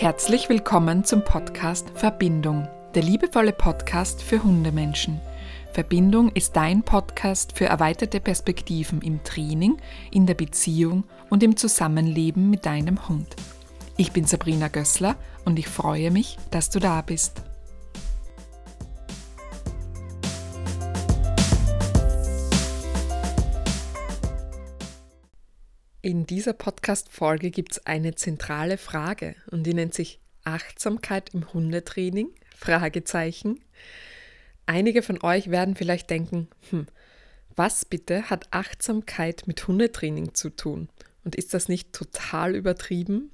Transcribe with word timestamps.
Herzlich 0.00 0.48
willkommen 0.48 1.04
zum 1.04 1.22
Podcast 1.24 1.90
Verbindung, 1.94 2.66
der 2.94 3.02
liebevolle 3.02 3.52
Podcast 3.52 4.22
für 4.22 4.42
Hundemenschen. 4.42 5.20
Verbindung 5.74 6.32
ist 6.32 6.56
dein 6.56 6.82
Podcast 6.82 7.58
für 7.58 7.66
erweiterte 7.66 8.18
Perspektiven 8.18 9.02
im 9.02 9.22
Training, 9.24 9.76
in 10.10 10.24
der 10.24 10.32
Beziehung 10.32 11.04
und 11.28 11.42
im 11.42 11.54
Zusammenleben 11.54 12.48
mit 12.48 12.64
deinem 12.64 13.10
Hund. 13.10 13.36
Ich 13.98 14.10
bin 14.12 14.24
Sabrina 14.24 14.68
Gößler 14.68 15.16
und 15.44 15.58
ich 15.58 15.68
freue 15.68 16.10
mich, 16.10 16.38
dass 16.50 16.70
du 16.70 16.78
da 16.78 17.02
bist. 17.02 17.42
Dieser 26.30 26.52
Podcast-Folge 26.52 27.50
gibt 27.50 27.72
es 27.72 27.86
eine 27.86 28.14
zentrale 28.14 28.78
Frage 28.78 29.34
und 29.50 29.64
die 29.64 29.74
nennt 29.74 29.94
sich 29.94 30.20
Achtsamkeit 30.44 31.34
im 31.34 31.52
Hundetraining? 31.52 32.28
Fragezeichen. 32.56 33.60
Einige 34.64 35.02
von 35.02 35.20
euch 35.22 35.50
werden 35.50 35.74
vielleicht 35.74 36.08
denken, 36.08 36.48
hm, 36.70 36.86
was 37.56 37.84
bitte 37.84 38.30
hat 38.30 38.46
Achtsamkeit 38.52 39.48
mit 39.48 39.66
Hundetraining 39.66 40.32
zu 40.34 40.50
tun? 40.50 40.88
Und 41.24 41.34
ist 41.34 41.52
das 41.52 41.68
nicht 41.68 41.92
total 41.92 42.54
übertrieben? 42.54 43.32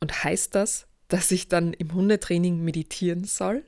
Und 0.00 0.24
heißt 0.24 0.56
das, 0.56 0.88
dass 1.06 1.30
ich 1.30 1.48
dann 1.48 1.72
im 1.74 1.94
Hundetraining 1.94 2.60
meditieren 2.60 3.22
soll? 3.22 3.62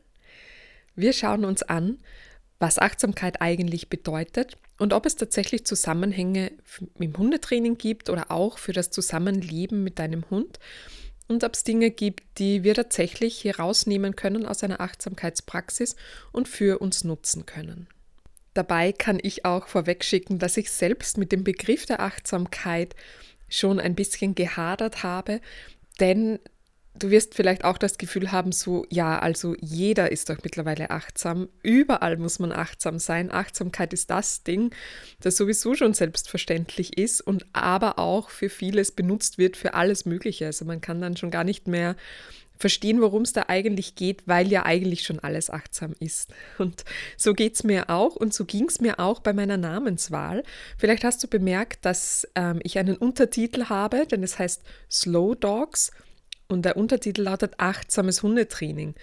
Wir 0.97 1.13
schauen 1.13 1.45
uns 1.45 1.63
an, 1.63 1.99
was 2.59 2.81
Achtsamkeit 2.81 3.41
eigentlich 3.41 3.89
bedeutet 3.89 4.57
und 4.79 4.93
ob 4.93 5.07
es 5.07 5.17
tatsächlich 5.17 5.65
Zusammenhänge 5.65 6.53
im 6.99 7.17
Hundetraining 7.17 7.79
gibt 7.79 8.11
oder 8.11 8.31
auch 8.31 8.59
für 8.59 8.73
das 8.73 8.91
Zusammenleben 8.91 9.85
mit 9.85 9.99
deinem 9.99 10.29
Hund 10.31 10.59
und 11.29 11.45
ob 11.45 11.55
es 11.55 11.65
Dinge 11.65 11.91
gibt, 11.91 12.39
die 12.39 12.65
wir 12.65 12.75
tatsächlich 12.75 13.39
hier 13.39 13.59
rausnehmen 13.59 14.17
können 14.17 14.47
aus 14.47 14.63
einer 14.63 14.81
Achtsamkeitspraxis 14.81 15.97
und 16.33 16.49
für 16.49 16.79
uns 16.81 17.05
nutzen 17.05 17.47
können. 17.47 17.89
Dabei 18.55 18.93
kann 18.93 19.19
ich 19.23 19.45
auch 19.45 19.67
vorwegschicken, 19.67 20.39
dass 20.39 20.57
ich 20.57 20.71
selbst 20.71 21.17
mit 21.17 21.33
dem 21.33 21.43
Begriff 21.43 21.87
der 21.87 22.01
Achtsamkeit 22.01 22.95
schon 23.49 23.81
ein 23.81 23.95
bisschen 23.95 24.35
gehadert 24.35 25.03
habe, 25.03 25.41
denn 26.01 26.39
Du 26.95 27.11
wirst 27.11 27.35
vielleicht 27.35 27.65
auch 27.65 27.79
das 27.79 27.97
Gefühl 27.97 28.33
haben, 28.33 28.53
so, 28.53 28.85
ja, 28.91 29.19
also 29.19 29.57
jeder 29.61 30.13
ist 30.13 30.29
doch 30.29 30.37
mittlerweile 30.45 30.91
achtsam. 30.91 31.49
Überall 31.63 32.19
muss 32.19 32.39
man 32.39 32.53
achtsam 32.53 32.99
sein. 32.99 33.33
Achtsamkeit 33.33 33.95
ist 33.95 34.11
das 34.11 34.43
Ding, 34.43 34.75
das 35.21 35.39
sowieso 35.39 35.75
schon 35.75 35.95
selbstverständlich 35.95 36.99
ist 36.99 37.23
und 37.23 37.47
aber 37.55 37.99
auch 37.99 38.29
für 38.29 38.51
vieles 38.51 38.93
benutzt 38.93 39.39
wird, 39.39 39.57
für 39.57 39.73
alles 39.73 40.05
Mögliche. 40.05 40.47
Also 40.47 40.67
man 40.67 40.83
kann 40.83 41.01
dann 41.01 41.17
schon 41.17 41.31
gar 41.31 41.45
nicht 41.45 41.67
mehr 41.67 41.97
verstehen, 42.63 43.01
worum 43.01 43.23
es 43.23 43.33
da 43.33 43.47
eigentlich 43.49 43.97
geht, 43.97 44.29
weil 44.29 44.49
ja 44.49 44.65
eigentlich 44.65 45.03
schon 45.03 45.19
alles 45.19 45.51
achtsam 45.51 45.95
ist. 45.99 46.33
Und 46.59 46.85
so 47.17 47.35
geht 47.35 47.55
es 47.55 47.65
mir 47.65 47.91
auch 47.91 48.17
und 48.17 48.33
so 48.33 48.45
ging 48.45 48.69
es 48.69 48.81
mir 48.81 49.01
auch 49.01 49.21
bei 49.21 49.33
meiner 49.33 49.57
Namenswahl. 49.57 50.45
Vielleicht 50.79 51.05
hast 51.05 51.23
du 51.25 51.29
bemerkt, 51.29 51.85
dass 51.85 52.29
ähm, 52.35 52.61
ich 52.63 52.79
einen 52.79 52.97
Untertitel 52.97 53.65
habe, 53.65 54.07
denn 54.07 54.23
es 54.23 54.39
heißt 54.39 54.63
Slow 54.91 55.35
Dogs 55.35 55.91
und 56.53 56.65
der 56.65 56.77
Untertitel 56.77 57.23
lautet 57.23 57.55
Achtsames 57.59 58.23
Hundetraining. 58.23 58.95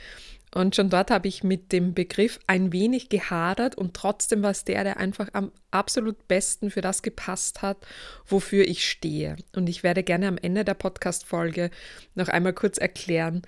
Und 0.53 0.75
schon 0.75 0.89
dort 0.89 1.11
habe 1.11 1.27
ich 1.27 1.43
mit 1.43 1.71
dem 1.71 1.93
Begriff 1.93 2.39
ein 2.47 2.73
wenig 2.73 3.09
gehadert 3.09 3.75
und 3.75 3.93
trotzdem 3.93 4.41
war 4.41 4.49
es 4.49 4.63
der, 4.63 4.83
der 4.83 4.97
einfach 4.97 5.29
am 5.33 5.51
absolut 5.69 6.27
besten 6.27 6.71
für 6.71 6.81
das 6.81 7.03
gepasst 7.03 7.61
hat, 7.61 7.77
wofür 8.25 8.67
ich 8.67 8.89
stehe. 8.89 9.35
Und 9.55 9.69
ich 9.69 9.83
werde 9.83 10.01
gerne 10.01 10.27
am 10.27 10.37
Ende 10.37 10.65
der 10.65 10.73
Podcast-Folge 10.73 11.69
noch 12.15 12.29
einmal 12.29 12.53
kurz 12.53 12.79
erklären, 12.79 13.43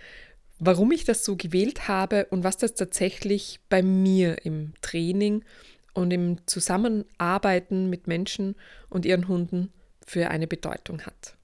warum 0.59 0.91
ich 0.91 1.03
das 1.03 1.25
so 1.25 1.35
gewählt 1.35 1.87
habe 1.87 2.27
und 2.29 2.43
was 2.43 2.57
das 2.57 2.75
tatsächlich 2.75 3.59
bei 3.67 3.81
mir 3.81 4.45
im 4.45 4.73
Training 4.81 5.43
und 5.95 6.11
im 6.11 6.45
Zusammenarbeiten 6.45 7.89
mit 7.89 8.05
Menschen 8.05 8.55
und 8.89 9.05
ihren 9.05 9.27
Hunden 9.27 9.73
für 10.05 10.29
eine 10.29 10.45
Bedeutung 10.45 11.01
hat. 11.01 11.35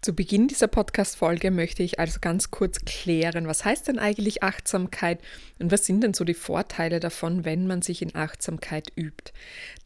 Zu 0.00 0.14
Beginn 0.14 0.46
dieser 0.46 0.68
Podcast-Folge 0.68 1.50
möchte 1.50 1.82
ich 1.82 1.98
also 1.98 2.20
ganz 2.20 2.52
kurz 2.52 2.84
klären, 2.84 3.48
was 3.48 3.64
heißt 3.64 3.88
denn 3.88 3.98
eigentlich 3.98 4.44
Achtsamkeit 4.44 5.20
und 5.58 5.72
was 5.72 5.86
sind 5.86 6.02
denn 6.04 6.14
so 6.14 6.24
die 6.24 6.34
Vorteile 6.34 7.00
davon, 7.00 7.44
wenn 7.44 7.66
man 7.66 7.82
sich 7.82 8.00
in 8.00 8.14
Achtsamkeit 8.14 8.92
übt. 8.96 9.32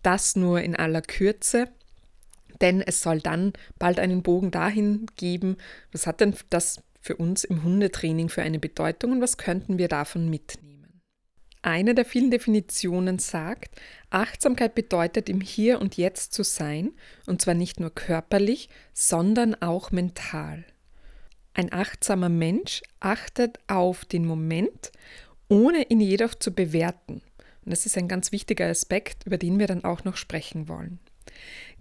Das 0.02 0.36
nur 0.36 0.60
in 0.60 0.76
aller 0.76 1.00
Kürze, 1.00 1.68
denn 2.60 2.82
es 2.82 3.00
soll 3.02 3.20
dann 3.20 3.54
bald 3.78 3.98
einen 3.98 4.22
Bogen 4.22 4.50
dahin 4.50 5.06
geben, 5.16 5.56
was 5.92 6.06
hat 6.06 6.20
denn 6.20 6.34
das 6.50 6.82
für 7.00 7.16
uns 7.16 7.42
im 7.44 7.62
Hundetraining 7.62 8.28
für 8.28 8.42
eine 8.42 8.58
Bedeutung 8.58 9.12
und 9.12 9.20
was 9.22 9.38
könnten 9.38 9.78
wir 9.78 9.88
davon 9.88 10.28
mitnehmen. 10.28 10.71
Eine 11.62 11.94
der 11.94 12.04
vielen 12.04 12.32
Definitionen 12.32 13.20
sagt, 13.20 13.80
Achtsamkeit 14.10 14.74
bedeutet 14.74 15.28
im 15.28 15.40
Hier 15.40 15.80
und 15.80 15.96
Jetzt 15.96 16.34
zu 16.34 16.42
sein, 16.42 16.92
und 17.26 17.40
zwar 17.40 17.54
nicht 17.54 17.78
nur 17.78 17.90
körperlich, 17.90 18.68
sondern 18.92 19.54
auch 19.54 19.92
mental. 19.92 20.64
Ein 21.54 21.72
achtsamer 21.72 22.28
Mensch 22.28 22.82
achtet 22.98 23.60
auf 23.68 24.04
den 24.04 24.26
Moment, 24.26 24.90
ohne 25.48 25.88
ihn 25.88 26.00
jedoch 26.00 26.34
zu 26.34 26.52
bewerten. 26.52 27.22
Und 27.64 27.70
das 27.70 27.86
ist 27.86 27.96
ein 27.96 28.08
ganz 28.08 28.32
wichtiger 28.32 28.66
Aspekt, 28.66 29.24
über 29.26 29.38
den 29.38 29.60
wir 29.60 29.68
dann 29.68 29.84
auch 29.84 30.02
noch 30.02 30.16
sprechen 30.16 30.66
wollen. 30.66 30.98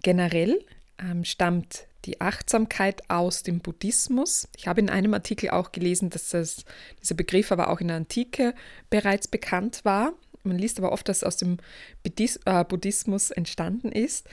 Generell 0.02 0.64
ähm, 0.98 1.24
stammt 1.24 1.86
die 2.04 2.20
Achtsamkeit 2.20 3.08
aus 3.08 3.42
dem 3.42 3.60
Buddhismus. 3.60 4.48
Ich 4.56 4.66
habe 4.66 4.80
in 4.80 4.90
einem 4.90 5.14
Artikel 5.14 5.50
auch 5.50 5.72
gelesen, 5.72 6.10
dass 6.10 6.30
das, 6.30 6.64
dieser 7.00 7.14
Begriff 7.14 7.52
aber 7.52 7.70
auch 7.70 7.80
in 7.80 7.88
der 7.88 7.96
Antike 7.96 8.54
bereits 8.90 9.28
bekannt 9.28 9.84
war. 9.84 10.12
Man 10.42 10.58
liest 10.58 10.78
aber 10.78 10.92
oft, 10.92 11.08
dass 11.08 11.18
es 11.18 11.24
aus 11.24 11.36
dem 11.36 11.58
äh, 12.04 12.64
Buddhismus 12.64 13.30
entstanden 13.30 13.92
ist 13.92 14.26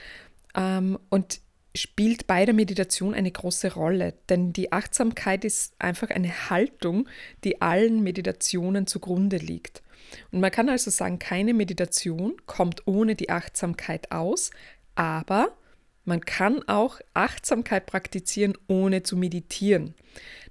ähm, 0.56 0.97
und 1.09 1.41
spielt 1.75 2.25
bei 2.25 2.46
der 2.46 2.56
Meditation 2.56 3.13
eine 3.13 3.31
große 3.31 3.74
Rolle, 3.74 4.16
denn 4.28 4.53
die 4.53 4.72
Achtsamkeit 4.72 5.46
ist 5.46 5.75
einfach 5.80 6.09
eine 6.09 6.50
Haltung, 6.50 7.07
die 7.44 7.62
allen 7.62 8.01
Meditationen 8.01 8.88
zugrunde 8.88 9.38
liegt. 9.38 9.84
Und 10.31 10.40
man 10.41 10.50
kann 10.50 10.69
also 10.69 10.90
sagen, 10.90 11.19
keine 11.19 11.53
Meditation 11.53 12.34
kommt 12.47 12.88
ohne 12.88 13.16
die 13.16 13.30
Achtsamkeit 13.30 14.12
aus, 14.12 14.50
aber 14.96 15.56
man 16.05 16.21
kann 16.21 16.67
auch 16.67 16.99
Achtsamkeit 17.13 17.85
praktizieren, 17.85 18.57
ohne 18.67 19.03
zu 19.03 19.15
meditieren. 19.15 19.93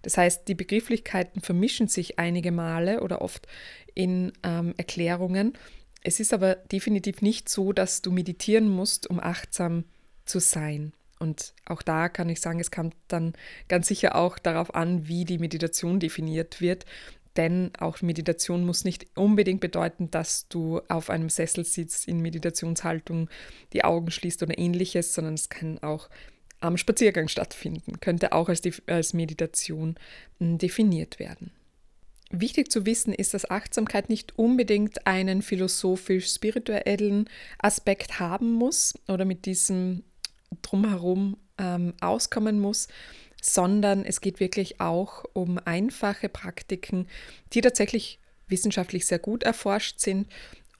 Das 0.02 0.16
heißt, 0.16 0.46
die 0.46 0.54
Begrifflichkeiten 0.54 1.40
vermischen 1.40 1.88
sich 1.88 2.18
einige 2.18 2.52
Male 2.52 3.02
oder 3.02 3.22
oft 3.22 3.46
in 3.94 4.32
ähm, 4.44 4.74
Erklärungen. 4.76 5.54
Es 6.02 6.20
ist 6.20 6.32
aber 6.32 6.54
definitiv 6.54 7.22
nicht 7.22 7.48
so, 7.48 7.72
dass 7.72 8.02
du 8.02 8.12
meditieren 8.12 8.68
musst, 8.68 9.10
um 9.10 9.18
achtsam 9.18 9.84
zu 10.24 10.38
sein. 10.38 10.92
Und 11.18 11.54
auch 11.66 11.82
da 11.82 12.08
kann 12.08 12.28
ich 12.28 12.40
sagen, 12.40 12.60
es 12.60 12.70
kommt 12.70 12.94
dann 13.08 13.32
ganz 13.66 13.88
sicher 13.88 14.14
auch 14.14 14.38
darauf 14.38 14.74
an, 14.74 15.08
wie 15.08 15.24
die 15.24 15.38
Meditation 15.38 15.98
definiert 15.98 16.60
wird. 16.60 16.86
Denn 17.38 17.70
auch 17.78 18.02
Meditation 18.02 18.66
muss 18.66 18.84
nicht 18.84 19.06
unbedingt 19.16 19.60
bedeuten, 19.60 20.10
dass 20.10 20.48
du 20.48 20.80
auf 20.88 21.08
einem 21.08 21.30
Sessel 21.30 21.64
sitzt 21.64 22.08
in 22.08 22.20
Meditationshaltung, 22.20 23.30
die 23.72 23.84
Augen 23.84 24.10
schließt 24.10 24.42
oder 24.42 24.58
ähnliches, 24.58 25.14
sondern 25.14 25.34
es 25.34 25.48
kann 25.48 25.78
auch 25.78 26.10
am 26.58 26.76
Spaziergang 26.76 27.28
stattfinden, 27.28 28.00
könnte 28.00 28.32
auch 28.32 28.48
als, 28.48 28.62
als 28.88 29.14
Meditation 29.14 29.94
hm, 30.40 30.58
definiert 30.58 31.20
werden. 31.20 31.52
Wichtig 32.30 32.72
zu 32.72 32.84
wissen 32.84 33.14
ist, 33.14 33.34
dass 33.34 33.48
Achtsamkeit 33.48 34.08
nicht 34.08 34.36
unbedingt 34.36 35.06
einen 35.06 35.40
philosophisch-spirituellen 35.40 37.30
Aspekt 37.58 38.18
haben 38.18 38.52
muss 38.52 38.94
oder 39.06 39.24
mit 39.24 39.46
diesem 39.46 40.02
drumherum 40.60 41.36
ähm, 41.56 41.94
auskommen 42.00 42.58
muss, 42.58 42.88
sondern 43.42 44.04
es 44.04 44.20
geht 44.20 44.40
wirklich 44.40 44.80
auch 44.80 45.24
um 45.32 45.58
einfache 45.64 46.28
Praktiken, 46.28 47.06
die 47.52 47.60
tatsächlich 47.60 48.18
wissenschaftlich 48.48 49.06
sehr 49.06 49.18
gut 49.18 49.42
erforscht 49.42 50.00
sind 50.00 50.26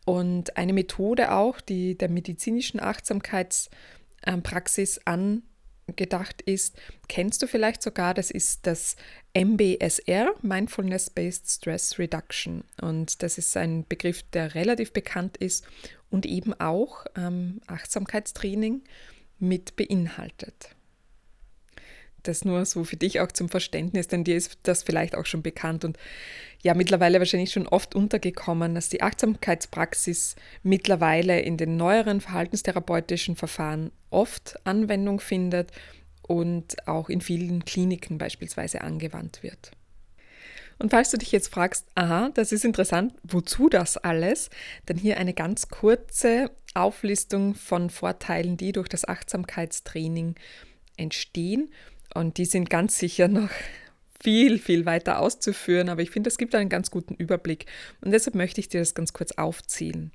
und 0.09 0.57
eine 0.57 0.73
Methode 0.73 1.33
auch, 1.33 1.61
die 1.61 1.99
der 1.99 2.09
medizinischen 2.09 2.81
Achtsamkeitspraxis 2.81 5.03
angedacht 5.05 6.41
ist, 6.41 6.81
kennst 7.09 7.43
du 7.43 7.47
vielleicht 7.47 7.83
sogar, 7.83 8.15
das 8.15 8.31
ist 8.31 8.67
das 8.67 8.97
MBSR, 9.35 10.33
Mindfulness-Based 10.41 11.51
Stress 11.51 11.99
Reduction. 11.99 12.65
Und 12.81 13.23
das 13.23 13.37
ist 13.37 13.55
ein 13.59 13.85
Begriff, 13.87 14.23
der 14.31 14.55
relativ 14.55 14.95
bekannt 14.95 15.37
ist 15.37 15.67
und 16.09 16.25
eben 16.25 16.59
auch 16.59 17.05
ähm, 17.15 17.61
Achtsamkeitstraining 17.67 18.85
mit 19.39 19.77
beinhaltet. 19.77 20.75
Das 22.23 22.45
nur 22.45 22.65
so 22.67 22.85
für 22.85 22.97
dich 22.97 23.21
auch 23.21 23.33
zum 23.33 23.49
Verständnis, 23.49 24.09
denn 24.09 24.25
dir 24.25 24.37
ist 24.37 24.59
das 24.65 24.83
vielleicht 24.83 25.15
auch 25.15 25.27
schon 25.27 25.43
bekannt 25.43 25.85
und 25.85 25.99
ja 26.63 26.75
mittlerweile 26.75 27.19
wahrscheinlich 27.19 27.53
schon 27.53 27.69
oft 27.69 27.95
untergekommen, 27.95 28.75
dass 28.75 28.89
die 28.89 29.03
Achtsamkeitspraxis 29.03 30.37
mittlerweile 30.63 31.41
in 31.41 31.57
den 31.57 31.77
neueren 31.77 32.21
verhaltenstherapeutischen 32.21 33.37
Verfahren 33.37 33.93
oft 34.11 34.59
Anwendung 34.65 35.21
findet 35.21 35.71
und 36.23 36.87
auch 36.87 37.09
in 37.09 37.21
vielen 37.21 37.65
Kliniken 37.65 38.19
beispielsweise 38.19 38.83
angewandt 38.83 39.43
wird. 39.43 39.73
Und 40.79 40.91
falls 40.91 41.11
du 41.11 41.19
dich 41.19 41.33
jetzt 41.33 41.49
fragst, 41.49 41.87
aha, 41.97 42.31
das 42.35 42.53
ist 42.53 42.65
interessant, 42.65 43.13
wozu 43.25 43.69
das 43.69 43.97
alles? 43.97 44.49
Dann 44.87 44.97
hier 44.97 45.17
eine 45.19 45.35
ganz 45.35 45.69
kurze 45.69 46.53
Auflistung 46.75 47.55
von 47.55 47.91
Vorteilen, 47.91 48.57
die 48.57 48.73
durch 48.73 48.89
das 48.89 49.07
Achtsamkeitstraining 49.07 50.37
entstehen. 50.97 51.73
Und 52.15 52.39
die 52.39 52.45
sind 52.45 52.71
ganz 52.71 52.99
sicher 52.99 53.29
noch 53.29 53.51
viel, 54.21 54.59
viel 54.59 54.87
weiter 54.87 55.21
auszuführen, 55.21 55.89
aber 55.89 56.03
ich 56.03 56.11
finde, 56.11 56.29
es 56.29 56.39
gibt 56.39 56.55
einen 56.55 56.69
ganz 56.69 56.91
guten 56.91 57.15
Überblick. 57.15 57.67
Und 58.01 58.11
deshalb 58.11 58.35
möchte 58.35 58.61
ich 58.61 58.69
dir 58.69 58.81
das 58.81 58.95
ganz 58.95 59.13
kurz 59.13 59.33
aufzählen. 59.33 60.13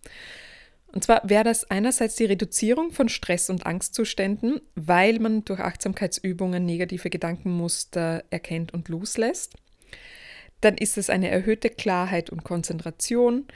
Und 0.93 1.03
zwar 1.03 1.27
wäre 1.27 1.43
das 1.43 1.69
einerseits 1.71 2.15
die 2.15 2.25
Reduzierung 2.25 2.91
von 2.91 3.09
Stress- 3.09 3.49
und 3.49 3.65
Angstzuständen, 3.65 4.61
weil 4.75 5.19
man 5.19 5.43
durch 5.43 5.59
Achtsamkeitsübungen 5.59 6.65
negative 6.65 7.09
Gedankenmuster 7.09 8.23
erkennt 8.29 8.73
und 8.73 8.89
loslässt. 8.89 9.55
Dann 10.61 10.77
ist 10.77 10.97
es 10.97 11.09
eine 11.09 11.29
erhöhte 11.29 11.69
Klarheit 11.69 12.29
und 12.29 12.43
Konzentration, 12.43 13.47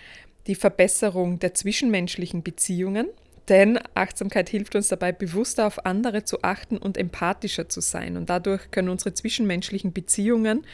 die 0.48 0.56
Verbesserung 0.56 1.40
der 1.40 1.54
zwischenmenschlichen 1.54 2.42
Beziehungen, 2.42 3.08
denn 3.50 3.80
Achtsamkeit 3.94 4.50
hilft 4.50 4.76
uns 4.76 4.90
dabei, 4.90 5.12
bewusster 5.12 5.68
auf 5.68 5.86
andere 5.86 6.24
zu 6.24 6.44
achten 6.44 6.78
und 6.78 6.98
empathischer 6.98 7.70
zu 7.70 7.82
sein. 7.82 8.18
Und 8.18 8.30
dadurch 8.30 8.72
können 8.72 8.90
unsere 8.90 9.14
zwischenmenschlichen 9.14 9.94
Beziehungen 9.94 10.66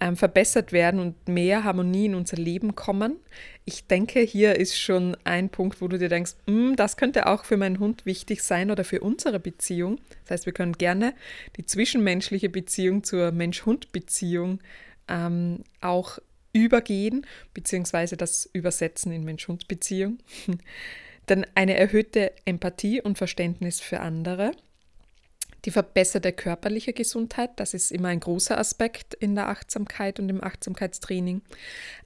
ähm, 0.00 0.16
verbessert 0.16 0.72
werden 0.72 1.00
und 1.00 1.28
mehr 1.28 1.64
Harmonie 1.64 2.06
in 2.06 2.14
unser 2.14 2.36
Leben 2.36 2.74
kommen. 2.74 3.16
Ich 3.64 3.86
denke, 3.86 4.20
hier 4.20 4.56
ist 4.56 4.78
schon 4.78 5.16
ein 5.24 5.48
Punkt, 5.48 5.80
wo 5.80 5.88
du 5.88 5.98
dir 5.98 6.08
denkst, 6.08 6.32
hm, 6.46 6.76
das 6.76 6.96
könnte 6.96 7.26
auch 7.26 7.44
für 7.44 7.56
meinen 7.56 7.78
Hund 7.78 8.04
wichtig 8.04 8.42
sein 8.42 8.70
oder 8.70 8.84
für 8.84 9.00
unsere 9.00 9.40
Beziehung. 9.40 10.00
Das 10.22 10.32
heißt, 10.32 10.46
wir 10.46 10.52
können 10.52 10.74
gerne 10.74 11.14
die 11.56 11.64
zwischenmenschliche 11.64 12.48
Beziehung 12.48 13.04
zur 13.04 13.32
Mensch-Hund-Beziehung 13.32 14.60
ähm, 15.08 15.64
auch 15.80 16.18
übergehen, 16.52 17.26
beziehungsweise 17.52 18.16
das 18.16 18.48
Übersetzen 18.52 19.12
in 19.12 19.24
Mensch-Hund-Beziehung. 19.24 20.18
Dann 21.26 21.46
eine 21.54 21.76
erhöhte 21.76 22.32
Empathie 22.44 23.00
und 23.00 23.18
Verständnis 23.18 23.80
für 23.80 24.00
andere. 24.00 24.52
Die 25.64 25.70
verbesserte 25.70 26.32
körperliche 26.32 26.92
Gesundheit, 26.92 27.50
das 27.56 27.72
ist 27.72 27.90
immer 27.90 28.08
ein 28.08 28.20
großer 28.20 28.58
Aspekt 28.58 29.14
in 29.14 29.34
der 29.34 29.48
Achtsamkeit 29.48 30.20
und 30.20 30.28
im 30.28 30.44
Achtsamkeitstraining. 30.44 31.40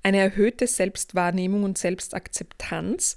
Eine 0.04 0.18
erhöhte 0.18 0.68
Selbstwahrnehmung 0.68 1.64
und 1.64 1.76
Selbstakzeptanz, 1.76 3.16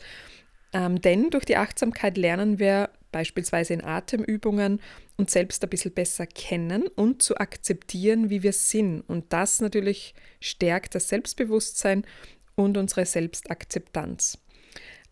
ähm, 0.74 1.00
denn 1.00 1.30
durch 1.30 1.46
die 1.46 1.58
Achtsamkeit 1.58 2.18
lernen 2.18 2.58
wir 2.58 2.90
beispielsweise 3.12 3.74
in 3.74 3.84
Atemübungen 3.84 4.80
uns 5.18 5.34
selbst 5.34 5.64
ein 5.64 5.70
bisschen 5.70 5.94
besser 5.94 6.26
kennen 6.26 6.88
und 6.88 7.22
zu 7.22 7.38
akzeptieren, 7.38 8.30
wie 8.30 8.42
wir 8.42 8.54
sind. 8.54 9.02
Und 9.02 9.32
das 9.34 9.62
natürlich 9.62 10.16
stärkt 10.40 10.96
das 10.96 11.10
Selbstbewusstsein 11.10 12.06
und 12.56 12.78
unsere 12.78 13.06
Selbstakzeptanz. 13.06 14.40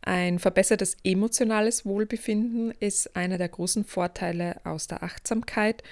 Ein 0.01 0.39
verbessertes 0.39 0.97
emotionales 1.03 1.85
Wohlbefinden 1.85 2.71
ist 2.79 3.15
einer 3.15 3.37
der 3.37 3.49
großen 3.49 3.83
Vorteile 3.83 4.61
aus 4.63 4.87
der 4.87 5.03
Achtsamkeit. 5.03 5.83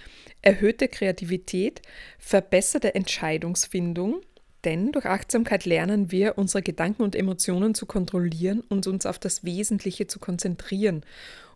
Erhöhte 0.42 0.88
Kreativität, 0.88 1.82
verbesserte 2.18 2.96
Entscheidungsfindung, 2.96 4.22
denn 4.64 4.92
durch 4.92 5.06
Achtsamkeit 5.06 5.66
lernen 5.66 6.12
wir, 6.12 6.38
unsere 6.38 6.62
Gedanken 6.62 7.04
und 7.04 7.16
Emotionen 7.16 7.76
zu 7.76 7.86
kontrollieren 7.86 8.62
und 8.70 8.88
uns 8.88 9.06
auf 9.06 9.20
das 9.20 9.44
Wesentliche 9.44 10.08
zu 10.08 10.20
konzentrieren. 10.20 11.06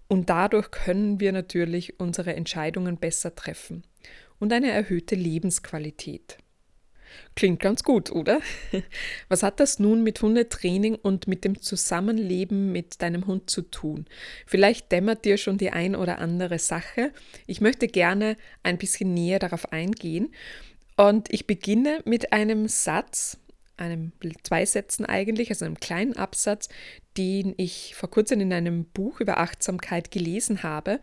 Und 0.07 0.29
dadurch 0.29 0.71
können 0.71 1.21
wir 1.21 1.31
natürlich 1.31 1.99
unsere 1.99 2.35
Entscheidungen 2.35 2.97
besser 2.97 3.33
treffen. 3.33 3.83
Und 4.39 4.51
eine 4.51 4.71
erhöhte 4.71 5.15
Lebensqualität. 5.15 6.37
Klingt 7.35 7.59
ganz 7.59 7.83
gut, 7.83 8.11
oder? 8.11 8.39
Was 9.29 9.43
hat 9.43 9.59
das 9.59 9.79
nun 9.79 10.03
mit 10.03 10.21
Hundetraining 10.21 10.95
und 10.95 11.27
mit 11.27 11.43
dem 11.43 11.61
Zusammenleben 11.61 12.71
mit 12.71 13.01
deinem 13.01 13.27
Hund 13.27 13.49
zu 13.49 13.61
tun? 13.61 14.05
Vielleicht 14.45 14.91
dämmert 14.91 15.25
dir 15.25 15.37
schon 15.37 15.57
die 15.57 15.71
ein 15.71 15.95
oder 15.95 16.19
andere 16.19 16.59
Sache. 16.59 17.11
Ich 17.47 17.61
möchte 17.61 17.87
gerne 17.87 18.37
ein 18.63 18.77
bisschen 18.77 19.13
näher 19.13 19.39
darauf 19.39 19.71
eingehen. 19.71 20.33
Und 20.97 21.33
ich 21.33 21.47
beginne 21.47 22.01
mit 22.05 22.33
einem 22.33 22.67
Satz, 22.67 23.37
einem 23.77 24.11
zwei 24.43 24.65
Sätzen 24.65 25.05
eigentlich, 25.05 25.49
also 25.49 25.65
einem 25.65 25.79
kleinen 25.79 26.15
Absatz, 26.15 26.69
den 27.17 27.53
ich 27.57 27.95
vor 27.95 28.09
kurzem 28.09 28.39
in 28.41 28.53
einem 28.53 28.85
Buch 28.85 29.19
über 29.19 29.39
Achtsamkeit 29.39 30.11
gelesen 30.11 30.63
habe. 30.63 30.99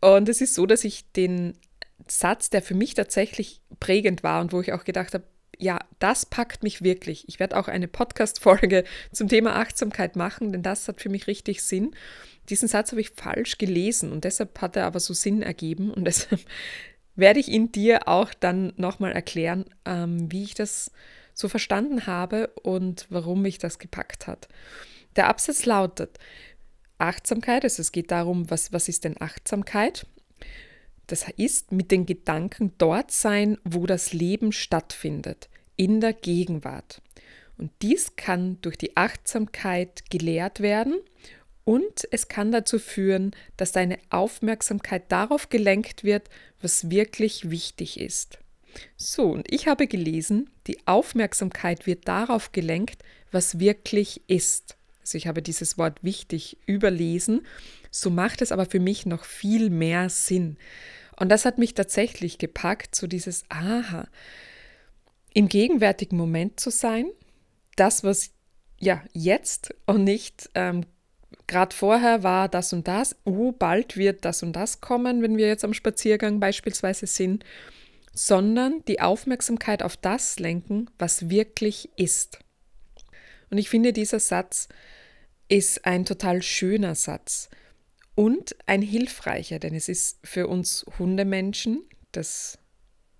Und 0.00 0.28
es 0.28 0.40
ist 0.40 0.54
so, 0.54 0.66
dass 0.66 0.84
ich 0.84 1.10
den 1.12 1.54
Satz, 2.08 2.50
der 2.50 2.62
für 2.62 2.74
mich 2.74 2.94
tatsächlich 2.94 3.60
prägend 3.80 4.22
war 4.22 4.40
und 4.40 4.52
wo 4.52 4.60
ich 4.60 4.72
auch 4.72 4.84
gedacht 4.84 5.14
habe, 5.14 5.24
ja, 5.62 5.78
das 6.00 6.26
packt 6.26 6.64
mich 6.64 6.82
wirklich. 6.82 7.28
Ich 7.28 7.38
werde 7.38 7.56
auch 7.56 7.68
eine 7.68 7.86
Podcast-Folge 7.86 8.82
zum 9.12 9.28
Thema 9.28 9.54
Achtsamkeit 9.54 10.16
machen, 10.16 10.50
denn 10.50 10.64
das 10.64 10.88
hat 10.88 11.00
für 11.00 11.08
mich 11.08 11.28
richtig 11.28 11.62
Sinn. 11.62 11.94
Diesen 12.48 12.66
Satz 12.66 12.90
habe 12.90 13.00
ich 13.00 13.10
falsch 13.10 13.58
gelesen 13.58 14.10
und 14.10 14.24
deshalb 14.24 14.60
hat 14.60 14.74
er 14.74 14.86
aber 14.86 14.98
so 14.98 15.14
Sinn 15.14 15.40
ergeben 15.40 15.92
und 15.92 16.04
deshalb 16.08 16.40
werde 17.14 17.38
ich 17.38 17.46
ihn 17.46 17.70
dir 17.70 18.08
auch 18.08 18.34
dann 18.34 18.72
nochmal 18.76 19.12
erklären, 19.12 19.66
ähm, 19.84 20.32
wie 20.32 20.42
ich 20.42 20.54
das 20.54 20.90
so 21.32 21.48
verstanden 21.48 22.08
habe 22.08 22.48
und 22.64 23.06
warum 23.08 23.42
mich 23.42 23.58
das 23.58 23.78
gepackt 23.78 24.26
hat. 24.26 24.48
Der 25.14 25.28
Absatz 25.28 25.64
lautet, 25.64 26.18
Achtsamkeit, 26.98 27.62
also 27.62 27.82
es 27.82 27.92
geht 27.92 28.10
darum, 28.10 28.50
was, 28.50 28.72
was 28.72 28.88
ist 28.88 29.04
denn 29.04 29.20
Achtsamkeit? 29.20 30.06
Das 31.06 31.28
heißt, 31.28 31.70
mit 31.70 31.92
den 31.92 32.04
Gedanken 32.04 32.72
dort 32.78 33.12
sein, 33.12 33.58
wo 33.62 33.86
das 33.86 34.12
Leben 34.12 34.50
stattfindet 34.50 35.48
in 35.76 36.00
der 36.00 36.12
Gegenwart. 36.12 37.02
Und 37.58 37.70
dies 37.82 38.16
kann 38.16 38.58
durch 38.62 38.76
die 38.76 38.96
Achtsamkeit 38.96 40.10
gelehrt 40.10 40.60
werden 40.60 41.00
und 41.64 42.08
es 42.10 42.28
kann 42.28 42.50
dazu 42.50 42.78
führen, 42.78 43.32
dass 43.56 43.72
deine 43.72 43.98
Aufmerksamkeit 44.10 45.10
darauf 45.12 45.48
gelenkt 45.48 46.02
wird, 46.02 46.28
was 46.60 46.90
wirklich 46.90 47.50
wichtig 47.50 48.00
ist. 48.00 48.38
So, 48.96 49.24
und 49.24 49.52
ich 49.52 49.68
habe 49.68 49.86
gelesen, 49.86 50.50
die 50.66 50.78
Aufmerksamkeit 50.86 51.86
wird 51.86 52.08
darauf 52.08 52.52
gelenkt, 52.52 53.02
was 53.30 53.58
wirklich 53.58 54.22
ist. 54.28 54.76
Also 55.02 55.18
ich 55.18 55.26
habe 55.26 55.42
dieses 55.42 55.78
Wort 55.78 56.02
wichtig 56.02 56.56
überlesen, 56.66 57.46
so 57.90 58.08
macht 58.08 58.40
es 58.40 58.52
aber 58.52 58.66
für 58.66 58.80
mich 58.80 59.04
noch 59.04 59.24
viel 59.24 59.68
mehr 59.68 60.08
Sinn. 60.08 60.56
Und 61.16 61.28
das 61.28 61.44
hat 61.44 61.58
mich 61.58 61.74
tatsächlich 61.74 62.38
gepackt, 62.38 62.94
so 62.94 63.06
dieses 63.06 63.44
Aha, 63.48 64.08
im 65.34 65.48
gegenwärtigen 65.48 66.16
Moment 66.16 66.60
zu 66.60 66.70
sein, 66.70 67.06
das, 67.76 68.04
was 68.04 68.30
ja 68.78 69.02
jetzt 69.12 69.74
und 69.86 70.04
nicht 70.04 70.50
ähm, 70.54 70.84
gerade 71.46 71.74
vorher 71.74 72.22
war 72.22 72.48
das 72.48 72.72
und 72.72 72.88
das, 72.88 73.16
oh, 73.24 73.52
bald 73.52 73.96
wird 73.96 74.24
das 74.24 74.42
und 74.42 74.54
das 74.54 74.80
kommen, 74.80 75.22
wenn 75.22 75.36
wir 75.36 75.46
jetzt 75.46 75.64
am 75.64 75.74
Spaziergang 75.74 76.40
beispielsweise 76.40 77.06
sind, 77.06 77.44
sondern 78.12 78.84
die 78.86 79.00
Aufmerksamkeit 79.00 79.82
auf 79.82 79.96
das 79.96 80.38
lenken, 80.38 80.90
was 80.98 81.30
wirklich 81.30 81.90
ist. 81.96 82.40
Und 83.50 83.58
ich 83.58 83.68
finde, 83.68 83.92
dieser 83.92 84.20
Satz 84.20 84.68
ist 85.48 85.84
ein 85.84 86.04
total 86.04 86.42
schöner 86.42 86.94
Satz 86.94 87.50
und 88.14 88.56
ein 88.66 88.82
hilfreicher, 88.82 89.58
denn 89.58 89.74
es 89.74 89.88
ist 89.88 90.18
für 90.26 90.46
uns 90.46 90.86
Hundemenschen, 90.98 91.82
das 92.12 92.58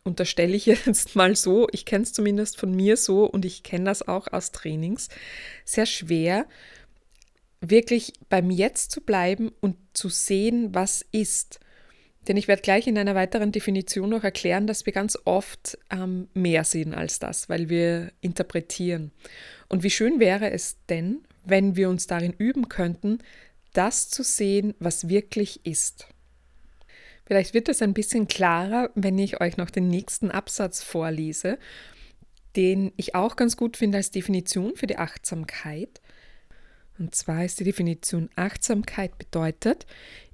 unterstelle 0.04 0.54
ich 0.54 0.66
jetzt 0.86 1.16
mal 1.16 1.36
so, 1.36 1.68
ich 1.72 1.84
kenne 1.84 2.04
es 2.04 2.12
zumindest 2.12 2.58
von 2.58 2.74
mir 2.74 2.96
so 2.96 3.24
und 3.24 3.44
ich 3.44 3.62
kenne 3.62 3.84
das 3.84 4.06
auch 4.06 4.28
aus 4.32 4.52
Trainings, 4.52 5.08
sehr 5.64 5.86
schwer, 5.86 6.46
wirklich 7.60 8.12
beim 8.28 8.50
Jetzt 8.50 8.90
zu 8.90 9.00
bleiben 9.00 9.52
und 9.60 9.76
zu 9.92 10.08
sehen, 10.08 10.74
was 10.74 11.04
ist. 11.12 11.60
Denn 12.28 12.36
ich 12.36 12.46
werde 12.46 12.62
gleich 12.62 12.86
in 12.86 12.98
einer 12.98 13.14
weiteren 13.14 13.50
Definition 13.50 14.10
noch 14.10 14.22
erklären, 14.22 14.66
dass 14.66 14.86
wir 14.86 14.92
ganz 14.92 15.18
oft 15.24 15.78
ähm, 15.90 16.28
mehr 16.34 16.64
sehen 16.64 16.94
als 16.94 17.18
das, 17.18 17.48
weil 17.48 17.68
wir 17.68 18.12
interpretieren. 18.20 19.10
Und 19.68 19.82
wie 19.82 19.90
schön 19.90 20.20
wäre 20.20 20.50
es 20.50 20.76
denn, 20.88 21.22
wenn 21.44 21.74
wir 21.74 21.88
uns 21.88 22.06
darin 22.06 22.32
üben 22.32 22.68
könnten, 22.68 23.18
das 23.72 24.08
zu 24.08 24.22
sehen, 24.22 24.74
was 24.78 25.08
wirklich 25.08 25.64
ist. 25.64 26.06
Vielleicht 27.24 27.54
wird 27.54 27.68
es 27.68 27.82
ein 27.82 27.94
bisschen 27.94 28.28
klarer, 28.28 28.90
wenn 28.94 29.18
ich 29.18 29.40
euch 29.40 29.56
noch 29.56 29.70
den 29.70 29.88
nächsten 29.88 30.30
Absatz 30.30 30.82
vorlese, 30.82 31.58
den 32.56 32.92
ich 32.96 33.14
auch 33.14 33.36
ganz 33.36 33.56
gut 33.56 33.76
finde 33.76 33.98
als 33.98 34.10
Definition 34.10 34.76
für 34.76 34.86
die 34.86 34.98
Achtsamkeit. 34.98 36.00
Und 36.98 37.14
zwar 37.14 37.44
ist 37.44 37.60
die 37.60 37.64
Definition 37.64 38.28
Achtsamkeit 38.36 39.16
bedeutet, 39.18 39.86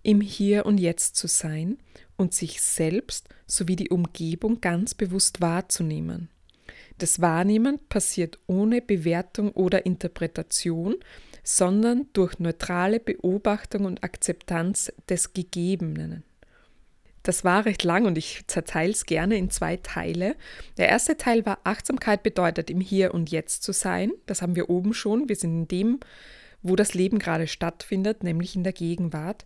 im 0.02 0.20
Hier 0.20 0.66
und 0.66 0.78
Jetzt 0.78 1.16
zu 1.16 1.28
sein 1.28 1.78
und 2.16 2.34
sich 2.34 2.60
selbst 2.60 3.28
sowie 3.46 3.76
die 3.76 3.90
Umgebung 3.90 4.60
ganz 4.60 4.94
bewusst 4.94 5.40
wahrzunehmen. 5.40 6.28
Das 6.98 7.20
Wahrnehmen 7.20 7.78
passiert 7.88 8.40
ohne 8.48 8.82
Bewertung 8.82 9.52
oder 9.52 9.86
Interpretation, 9.86 10.96
sondern 11.44 12.08
durch 12.12 12.40
neutrale 12.40 12.98
Beobachtung 12.98 13.84
und 13.84 14.02
Akzeptanz 14.02 14.92
des 15.08 15.32
Gegebenen. 15.32 16.24
Das 17.22 17.44
war 17.44 17.64
recht 17.64 17.84
lang 17.84 18.06
und 18.06 18.16
ich 18.16 18.44
zerteile 18.46 18.92
es 18.92 19.04
gerne 19.04 19.36
in 19.36 19.50
zwei 19.50 19.76
Teile. 19.76 20.36
Der 20.76 20.88
erste 20.88 21.16
Teil 21.16 21.44
war 21.44 21.58
Achtsamkeit 21.64 22.22
bedeutet, 22.22 22.70
im 22.70 22.80
Hier 22.80 23.14
und 23.14 23.30
Jetzt 23.30 23.62
zu 23.62 23.72
sein. 23.72 24.12
Das 24.26 24.42
haben 24.42 24.56
wir 24.56 24.70
oben 24.70 24.94
schon. 24.94 25.28
Wir 25.28 25.36
sind 25.36 25.52
in 25.52 25.68
dem, 25.68 26.00
wo 26.62 26.76
das 26.76 26.94
Leben 26.94 27.18
gerade 27.18 27.46
stattfindet, 27.46 28.22
nämlich 28.22 28.56
in 28.56 28.64
der 28.64 28.72
Gegenwart. 28.72 29.44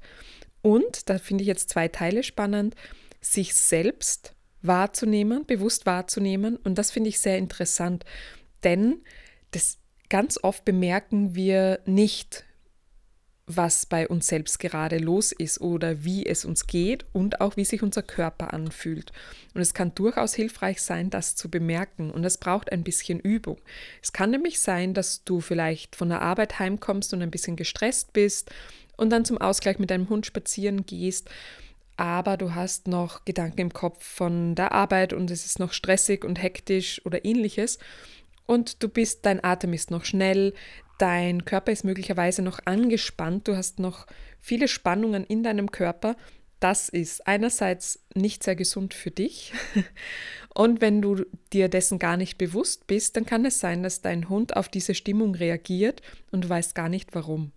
Und, 0.61 1.09
da 1.09 1.19
finde 1.19 1.43
ich 1.43 1.49
jetzt 1.49 1.71
zwei 1.71 1.89
Teile 1.89 2.23
spannend, 2.23 2.77
sich 3.21 3.55
selbst 3.55 4.35
wahrzunehmen, 4.63 5.45
bewusst 5.47 5.87
wahrzunehmen. 5.87 6.57
Und 6.57 6.79
das 6.79 6.91
finde 6.91 7.09
ich 7.09 7.21
sehr 7.21 7.39
interessant, 7.39 8.05
denn 8.63 9.03
das 9.51 9.79
ganz 10.09 10.39
oft 10.43 10.65
bemerken 10.65 11.35
wir 11.35 11.81
nicht, 11.85 12.45
was 13.47 13.87
bei 13.87 14.07
uns 14.07 14.29
selbst 14.29 14.59
gerade 14.61 14.99
los 14.99 15.33
ist 15.33 15.61
oder 15.61 16.05
wie 16.05 16.25
es 16.25 16.45
uns 16.45 16.67
geht 16.67 17.05
und 17.13 17.41
auch 17.41 17.57
wie 17.57 17.65
sich 17.65 17.83
unser 17.83 18.03
Körper 18.03 18.55
anfühlt. 18.55 19.13
Und 19.55 19.61
es 19.61 19.75
kann 19.75 19.95
durchaus 19.95 20.35
hilfreich 20.35 20.81
sein, 20.81 21.11
das 21.11 21.35
zu 21.35 21.51
bemerken 21.51 22.11
und 22.11 22.25
es 22.25 22.39
braucht 22.39 22.71
ein 22.71 22.85
bisschen 22.85 23.19
Übung. 23.19 23.59
Es 24.01 24.13
kann 24.13 24.31
nämlich 24.31 24.61
sein, 24.61 24.95
dass 24.95 25.25
du 25.25 25.41
vielleicht 25.41 25.97
von 25.97 26.09
der 26.09 26.23
Arbeit 26.23 26.59
heimkommst 26.59 27.13
und 27.13 27.23
ein 27.23 27.33
bisschen 27.33 27.57
gestresst 27.57 28.13
bist 28.13 28.51
und 28.97 29.11
dann 29.11 29.25
zum 29.25 29.39
Ausgleich 29.39 29.79
mit 29.79 29.91
deinem 29.91 30.09
Hund 30.09 30.25
spazieren 30.25 30.87
gehst, 30.87 31.29
aber 31.97 32.37
du 32.37 32.55
hast 32.55 32.89
noch 32.89 33.25
Gedanken 33.25 33.61
im 33.61 33.73
Kopf 33.73 34.05
von 34.05 34.55
der 34.55 34.73
Arbeit 34.73 35.13
und 35.13 35.31
es 35.31 35.45
ist 35.45 35.59
noch 35.59 35.73
stressig 35.73 36.25
und 36.25 36.41
hektisch 36.41 37.05
oder 37.05 37.25
ähnliches 37.25 37.79
und 38.47 38.83
du 38.83 38.89
bist, 38.89 39.25
dein 39.25 39.43
Atem 39.43 39.73
ist 39.73 39.91
noch 39.91 40.05
schnell, 40.05 40.55
dein 41.03 41.45
Körper 41.45 41.73
ist 41.73 41.85
möglicherweise 41.85 42.43
noch 42.43 42.61
angespannt, 42.65 43.49
du 43.49 43.57
hast 43.57 43.81
noch 43.81 44.07
viele 44.41 44.69
Spannungen 44.69 45.25
in 45.25 45.43
deinem 45.43 45.73
Körper. 45.73 46.15
Das 46.61 46.89
ist 46.89 47.27
einerseits 47.27 48.05
nicht 48.15 48.45
sehr 48.45 48.55
gesund 48.55 48.95
für 48.95 49.11
dich. 49.11 49.53
Und 50.55 50.81
wenn 50.81 51.03
du 51.03 51.25
dir 51.53 51.69
dessen 51.69 51.99
gar 51.99 52.17
nicht 52.17 52.39
bewusst 52.39 52.87
bist, 52.87 53.17
dann 53.17 53.27
kann 53.27 53.45
es 53.45 53.59
sein, 53.59 53.83
dass 53.83 54.01
dein 54.01 54.29
Hund 54.29 54.57
auf 54.57 54.69
diese 54.69 54.95
Stimmung 54.95 55.35
reagiert 55.35 56.03
und 56.31 56.45
du 56.45 56.49
weißt 56.51 56.75
gar 56.75 56.91
nicht 56.91 57.15
warum. 57.15 57.53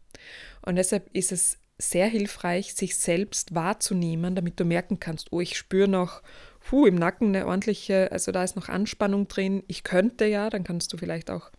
Und 0.62 0.78
deshalb 0.78 1.10
ist 1.14 1.34
es 1.34 1.60
sehr 1.78 2.08
hilfreich, 2.08 2.74
sich 2.74 2.96
selbst 2.96 3.54
wahrzunehmen, 3.54 4.34
damit 4.34 4.60
du 4.60 4.64
merken 4.64 5.00
kannst, 5.00 5.34
oh, 5.34 5.42
ich 5.42 5.58
spüre 5.58 5.90
noch 5.90 6.24
puh, 6.62 6.86
im 6.88 6.96
Nacken 6.96 7.36
eine 7.36 7.46
ordentliche, 7.46 8.12
also 8.14 8.32
da 8.32 8.46
ist 8.46 8.56
noch 8.56 8.70
Anspannung 8.70 9.28
drin. 9.28 9.62
Ich 9.68 9.84
könnte 9.84 10.26
ja, 10.26 10.50
dann 10.50 10.64
kannst 10.64 10.94
du 10.94 10.98
vielleicht 10.98 11.30
auch 11.30 11.52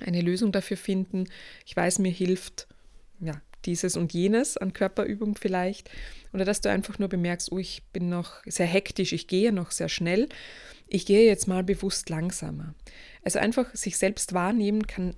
eine 0.00 0.20
Lösung 0.20 0.52
dafür 0.52 0.76
finden. 0.76 1.28
Ich 1.66 1.76
weiß, 1.76 1.98
mir 1.98 2.12
hilft 2.12 2.66
ja, 3.20 3.40
dieses 3.64 3.96
und 3.96 4.12
jenes 4.12 4.56
an 4.56 4.72
Körperübung 4.72 5.36
vielleicht. 5.36 5.90
Oder 6.32 6.44
dass 6.44 6.60
du 6.60 6.70
einfach 6.70 6.98
nur 6.98 7.08
bemerkst, 7.08 7.52
oh, 7.52 7.58
ich 7.58 7.82
bin 7.92 8.08
noch 8.08 8.42
sehr 8.46 8.66
hektisch, 8.66 9.12
ich 9.12 9.26
gehe 9.26 9.52
noch 9.52 9.70
sehr 9.70 9.88
schnell. 9.88 10.28
Ich 10.86 11.06
gehe 11.06 11.26
jetzt 11.26 11.48
mal 11.48 11.64
bewusst 11.64 12.08
langsamer. 12.08 12.74
Also 13.22 13.38
einfach 13.38 13.74
sich 13.74 13.98
selbst 13.98 14.32
wahrnehmen 14.32 14.86
kann 14.86 15.14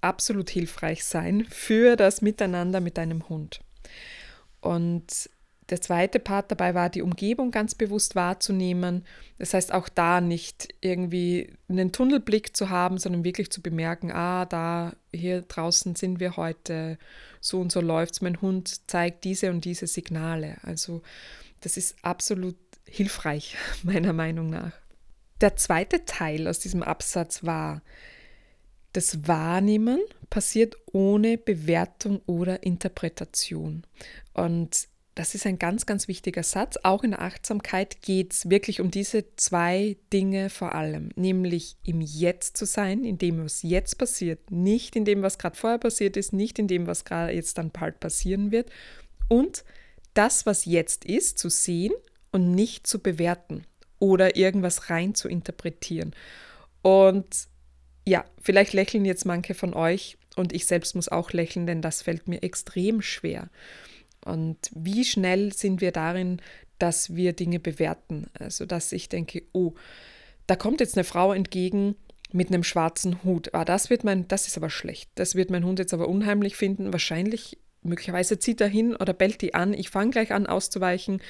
absolut 0.00 0.50
hilfreich 0.50 1.04
sein 1.04 1.46
für 1.48 1.96
das 1.96 2.20
Miteinander 2.20 2.80
mit 2.80 2.98
deinem 2.98 3.28
Hund. 3.28 3.60
Und 4.60 5.30
der 5.70 5.80
zweite 5.80 6.18
Part 6.18 6.50
dabei 6.50 6.74
war, 6.74 6.90
die 6.90 7.02
Umgebung 7.02 7.50
ganz 7.50 7.74
bewusst 7.74 8.14
wahrzunehmen. 8.14 9.04
Das 9.38 9.54
heißt, 9.54 9.72
auch 9.72 9.88
da 9.88 10.20
nicht 10.20 10.68
irgendwie 10.80 11.52
einen 11.68 11.90
Tunnelblick 11.90 12.54
zu 12.54 12.68
haben, 12.68 12.98
sondern 12.98 13.24
wirklich 13.24 13.50
zu 13.50 13.62
bemerken, 13.62 14.12
ah, 14.12 14.44
da, 14.44 14.92
hier 15.12 15.42
draußen 15.42 15.96
sind 15.96 16.20
wir 16.20 16.36
heute, 16.36 16.98
so 17.40 17.60
und 17.60 17.72
so 17.72 17.80
läuft 17.80 18.14
es. 18.14 18.20
Mein 18.20 18.40
Hund 18.42 18.90
zeigt 18.90 19.24
diese 19.24 19.50
und 19.50 19.64
diese 19.64 19.86
Signale. 19.86 20.58
Also 20.62 21.02
das 21.62 21.78
ist 21.78 21.96
absolut 22.02 22.56
hilfreich, 22.84 23.56
meiner 23.82 24.12
Meinung 24.12 24.50
nach. 24.50 24.72
Der 25.40 25.56
zweite 25.56 26.04
Teil 26.04 26.46
aus 26.46 26.58
diesem 26.58 26.82
Absatz 26.82 27.42
war, 27.42 27.82
das 28.92 29.26
Wahrnehmen 29.26 29.98
passiert 30.30 30.76
ohne 30.92 31.36
Bewertung 31.36 32.20
oder 32.26 32.62
Interpretation. 32.62 33.84
Und 34.34 34.88
das 35.14 35.34
ist 35.34 35.46
ein 35.46 35.58
ganz, 35.58 35.86
ganz 35.86 36.08
wichtiger 36.08 36.42
Satz. 36.42 36.76
Auch 36.82 37.04
in 37.04 37.12
der 37.12 37.22
Achtsamkeit 37.22 38.02
geht 38.02 38.32
es 38.32 38.50
wirklich 38.50 38.80
um 38.80 38.90
diese 38.90 39.24
zwei 39.36 39.96
Dinge 40.12 40.50
vor 40.50 40.74
allem, 40.74 41.10
nämlich 41.14 41.76
im 41.84 42.00
Jetzt 42.00 42.56
zu 42.56 42.66
sein, 42.66 43.04
in 43.04 43.18
dem, 43.18 43.44
was 43.44 43.62
jetzt 43.62 43.96
passiert, 43.96 44.50
nicht 44.50 44.96
in 44.96 45.04
dem, 45.04 45.22
was 45.22 45.38
gerade 45.38 45.56
vorher 45.56 45.78
passiert 45.78 46.16
ist, 46.16 46.32
nicht 46.32 46.58
in 46.58 46.66
dem, 46.66 46.86
was 46.86 47.04
gerade 47.04 47.32
jetzt 47.32 47.58
dann 47.58 47.70
bald 47.70 48.00
passieren 48.00 48.50
wird 48.50 48.70
und 49.28 49.64
das, 50.14 50.46
was 50.46 50.64
jetzt 50.64 51.04
ist, 51.04 51.38
zu 51.38 51.48
sehen 51.48 51.92
und 52.32 52.50
nicht 52.50 52.86
zu 52.86 52.98
bewerten 52.98 53.64
oder 54.00 54.36
irgendwas 54.36 54.90
rein 54.90 55.14
zu 55.14 55.28
interpretieren. 55.28 56.14
Und 56.82 57.48
ja, 58.06 58.24
vielleicht 58.42 58.72
lächeln 58.72 59.04
jetzt 59.04 59.24
manche 59.24 59.54
von 59.54 59.74
euch 59.74 60.18
und 60.36 60.52
ich 60.52 60.66
selbst 60.66 60.96
muss 60.96 61.08
auch 61.08 61.32
lächeln, 61.32 61.66
denn 61.66 61.82
das 61.82 62.02
fällt 62.02 62.26
mir 62.26 62.42
extrem 62.42 63.00
schwer. 63.00 63.48
Und 64.24 64.58
wie 64.74 65.04
schnell 65.04 65.52
sind 65.52 65.80
wir 65.80 65.92
darin, 65.92 66.40
dass 66.78 67.14
wir 67.14 67.32
Dinge 67.32 67.60
bewerten? 67.60 68.26
Also, 68.38 68.66
dass 68.66 68.92
ich 68.92 69.08
denke, 69.08 69.42
oh, 69.52 69.74
da 70.46 70.56
kommt 70.56 70.80
jetzt 70.80 70.96
eine 70.96 71.04
Frau 71.04 71.32
entgegen 71.32 71.96
mit 72.32 72.48
einem 72.48 72.64
schwarzen 72.64 73.22
Hut. 73.22 73.54
Ah, 73.54 73.64
das 73.64 73.90
wird 73.90 74.04
mein, 74.04 74.26
das 74.28 74.48
ist 74.48 74.56
aber 74.56 74.70
schlecht. 74.70 75.10
Das 75.14 75.34
wird 75.34 75.50
mein 75.50 75.64
Hund 75.64 75.78
jetzt 75.78 75.94
aber 75.94 76.08
unheimlich 76.08 76.56
finden. 76.56 76.92
Wahrscheinlich, 76.92 77.58
möglicherweise 77.82 78.38
zieht 78.38 78.60
er 78.60 78.68
hin 78.68 78.96
oder 78.96 79.12
bellt 79.12 79.40
die 79.40 79.54
an. 79.54 79.72
Ich 79.72 79.90
fange 79.90 80.10
gleich 80.10 80.32
an 80.32 80.46
auszuweichen. 80.46 81.22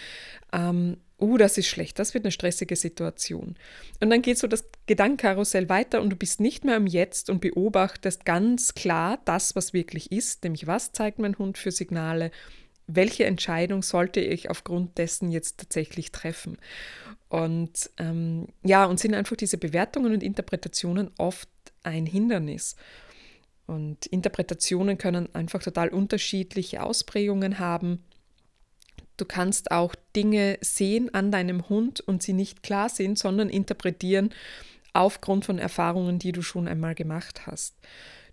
Ähm, 0.52 0.96
uh, 1.20 1.36
das 1.36 1.58
ist 1.58 1.66
schlecht, 1.66 1.98
das 1.98 2.14
wird 2.14 2.24
eine 2.24 2.32
stressige 2.32 2.74
Situation. 2.74 3.56
Und 4.00 4.10
dann 4.10 4.22
geht 4.22 4.38
so 4.38 4.46
das 4.46 4.64
Gedankenkarussell 4.86 5.68
weiter 5.68 6.00
und 6.00 6.10
du 6.10 6.16
bist 6.16 6.40
nicht 6.40 6.64
mehr 6.64 6.76
im 6.76 6.86
Jetzt 6.86 7.28
und 7.30 7.40
beobachtest 7.40 8.24
ganz 8.24 8.74
klar 8.74 9.18
das, 9.24 9.54
was 9.54 9.72
wirklich 9.72 10.10
ist, 10.10 10.44
nämlich 10.44 10.66
was 10.66 10.92
zeigt 10.92 11.18
mein 11.18 11.38
Hund 11.38 11.58
für 11.58 11.70
Signale 11.70 12.30
welche 12.86 13.24
Entscheidung 13.24 13.82
sollte 13.82 14.20
ich 14.20 14.50
aufgrund 14.50 14.98
dessen 14.98 15.30
jetzt 15.30 15.58
tatsächlich 15.58 16.12
treffen? 16.12 16.58
Und 17.28 17.90
ähm, 17.98 18.48
ja, 18.62 18.84
und 18.84 19.00
sind 19.00 19.14
einfach 19.14 19.36
diese 19.36 19.58
Bewertungen 19.58 20.12
und 20.12 20.22
Interpretationen 20.22 21.10
oft 21.18 21.48
ein 21.82 22.06
Hindernis. 22.06 22.76
Und 23.66 24.06
Interpretationen 24.06 24.98
können 24.98 25.34
einfach 25.34 25.62
total 25.62 25.88
unterschiedliche 25.88 26.82
Ausprägungen 26.82 27.58
haben. 27.58 28.04
Du 29.16 29.24
kannst 29.24 29.70
auch 29.70 29.94
Dinge 30.14 30.58
sehen 30.60 31.12
an 31.14 31.30
deinem 31.30 31.68
Hund 31.68 32.00
und 32.00 32.22
sie 32.22 32.32
nicht 32.32 32.62
klar 32.62 32.88
sehen, 32.88 33.16
sondern 33.16 33.48
interpretieren 33.48 34.30
aufgrund 34.92 35.44
von 35.44 35.58
Erfahrungen, 35.58 36.18
die 36.18 36.32
du 36.32 36.42
schon 36.42 36.68
einmal 36.68 36.94
gemacht 36.94 37.46
hast. 37.46 37.76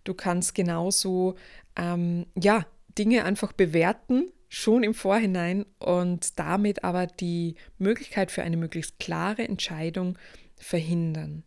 Du 0.04 0.14
kannst 0.14 0.56
genauso 0.56 1.36
ähm, 1.76 2.26
ja, 2.36 2.66
Dinge 2.98 3.24
einfach 3.24 3.54
bewerten, 3.54 4.32
schon 4.54 4.84
im 4.84 4.94
Vorhinein 4.94 5.66
und 5.80 6.38
damit 6.38 6.84
aber 6.84 7.08
die 7.08 7.56
Möglichkeit 7.78 8.32
für 8.32 8.44
eine 8.44 8.58
möglichst 8.58 9.00
klare 9.00 9.48
Entscheidung 9.48 10.20
verhindern. 10.58 11.44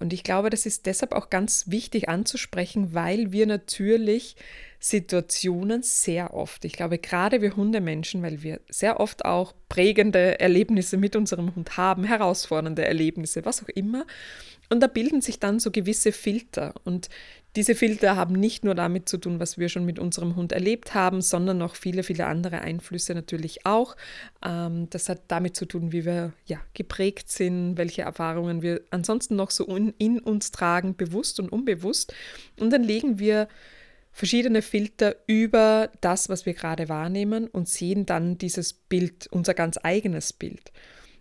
Und 0.00 0.12
ich 0.12 0.24
glaube, 0.24 0.50
das 0.50 0.66
ist 0.66 0.86
deshalb 0.86 1.12
auch 1.12 1.30
ganz 1.30 1.70
wichtig 1.70 2.08
anzusprechen, 2.08 2.94
weil 2.94 3.30
wir 3.30 3.46
natürlich 3.46 4.34
Situationen 4.80 5.84
sehr 5.84 6.34
oft, 6.34 6.64
ich 6.64 6.72
glaube 6.72 6.98
gerade 6.98 7.40
wir 7.42 7.54
Hundemenschen, 7.54 8.24
weil 8.24 8.42
wir 8.42 8.60
sehr 8.68 8.98
oft 8.98 9.24
auch 9.24 9.54
prägende 9.68 10.40
Erlebnisse 10.40 10.96
mit 10.96 11.14
unserem 11.14 11.54
Hund 11.54 11.76
haben, 11.76 12.02
herausfordernde 12.02 12.84
Erlebnisse, 12.84 13.44
was 13.44 13.62
auch 13.62 13.68
immer. 13.68 14.04
Und 14.68 14.80
da 14.80 14.88
bilden 14.88 15.20
sich 15.20 15.38
dann 15.38 15.60
so 15.60 15.70
gewisse 15.70 16.10
Filter. 16.10 16.74
Und 16.82 17.08
diese 17.54 17.74
Filter 17.74 18.16
haben 18.16 18.34
nicht 18.34 18.64
nur 18.64 18.74
damit 18.74 19.08
zu 19.08 19.18
tun, 19.18 19.38
was 19.38 19.58
wir 19.58 19.68
schon 19.68 19.84
mit 19.84 19.98
unserem 19.98 20.36
Hund 20.36 20.52
erlebt 20.52 20.94
haben, 20.94 21.20
sondern 21.20 21.58
noch 21.58 21.76
viele, 21.76 22.02
viele 22.02 22.26
andere 22.26 22.62
Einflüsse 22.62 23.14
natürlich 23.14 23.66
auch. 23.66 23.94
Ähm, 24.44 24.88
das 24.88 25.10
hat 25.10 25.22
damit 25.28 25.54
zu 25.54 25.66
tun, 25.66 25.92
wie 25.92 26.06
wir 26.06 26.32
ja, 26.46 26.60
geprägt 26.72 27.30
sind, 27.30 27.76
welche 27.76 28.02
Erfahrungen 28.02 28.62
wir 28.62 28.80
ansonsten 28.90 29.36
noch 29.36 29.50
so 29.50 29.64
in 29.66 30.18
uns 30.20 30.50
tragen, 30.50 30.96
bewusst 30.96 31.40
und 31.40 31.50
unbewusst. 31.50 32.14
Und 32.58 32.72
dann 32.72 32.82
legen 32.82 33.18
wir 33.18 33.48
verschiedene 34.12 34.62
Filter 34.62 35.16
über 35.26 35.90
das, 36.00 36.30
was 36.30 36.46
wir 36.46 36.54
gerade 36.54 36.88
wahrnehmen 36.88 37.48
und 37.48 37.68
sehen 37.68 38.06
dann 38.06 38.38
dieses 38.38 38.72
Bild, 38.72 39.26
unser 39.30 39.52
ganz 39.52 39.78
eigenes 39.82 40.32
Bild. 40.32 40.72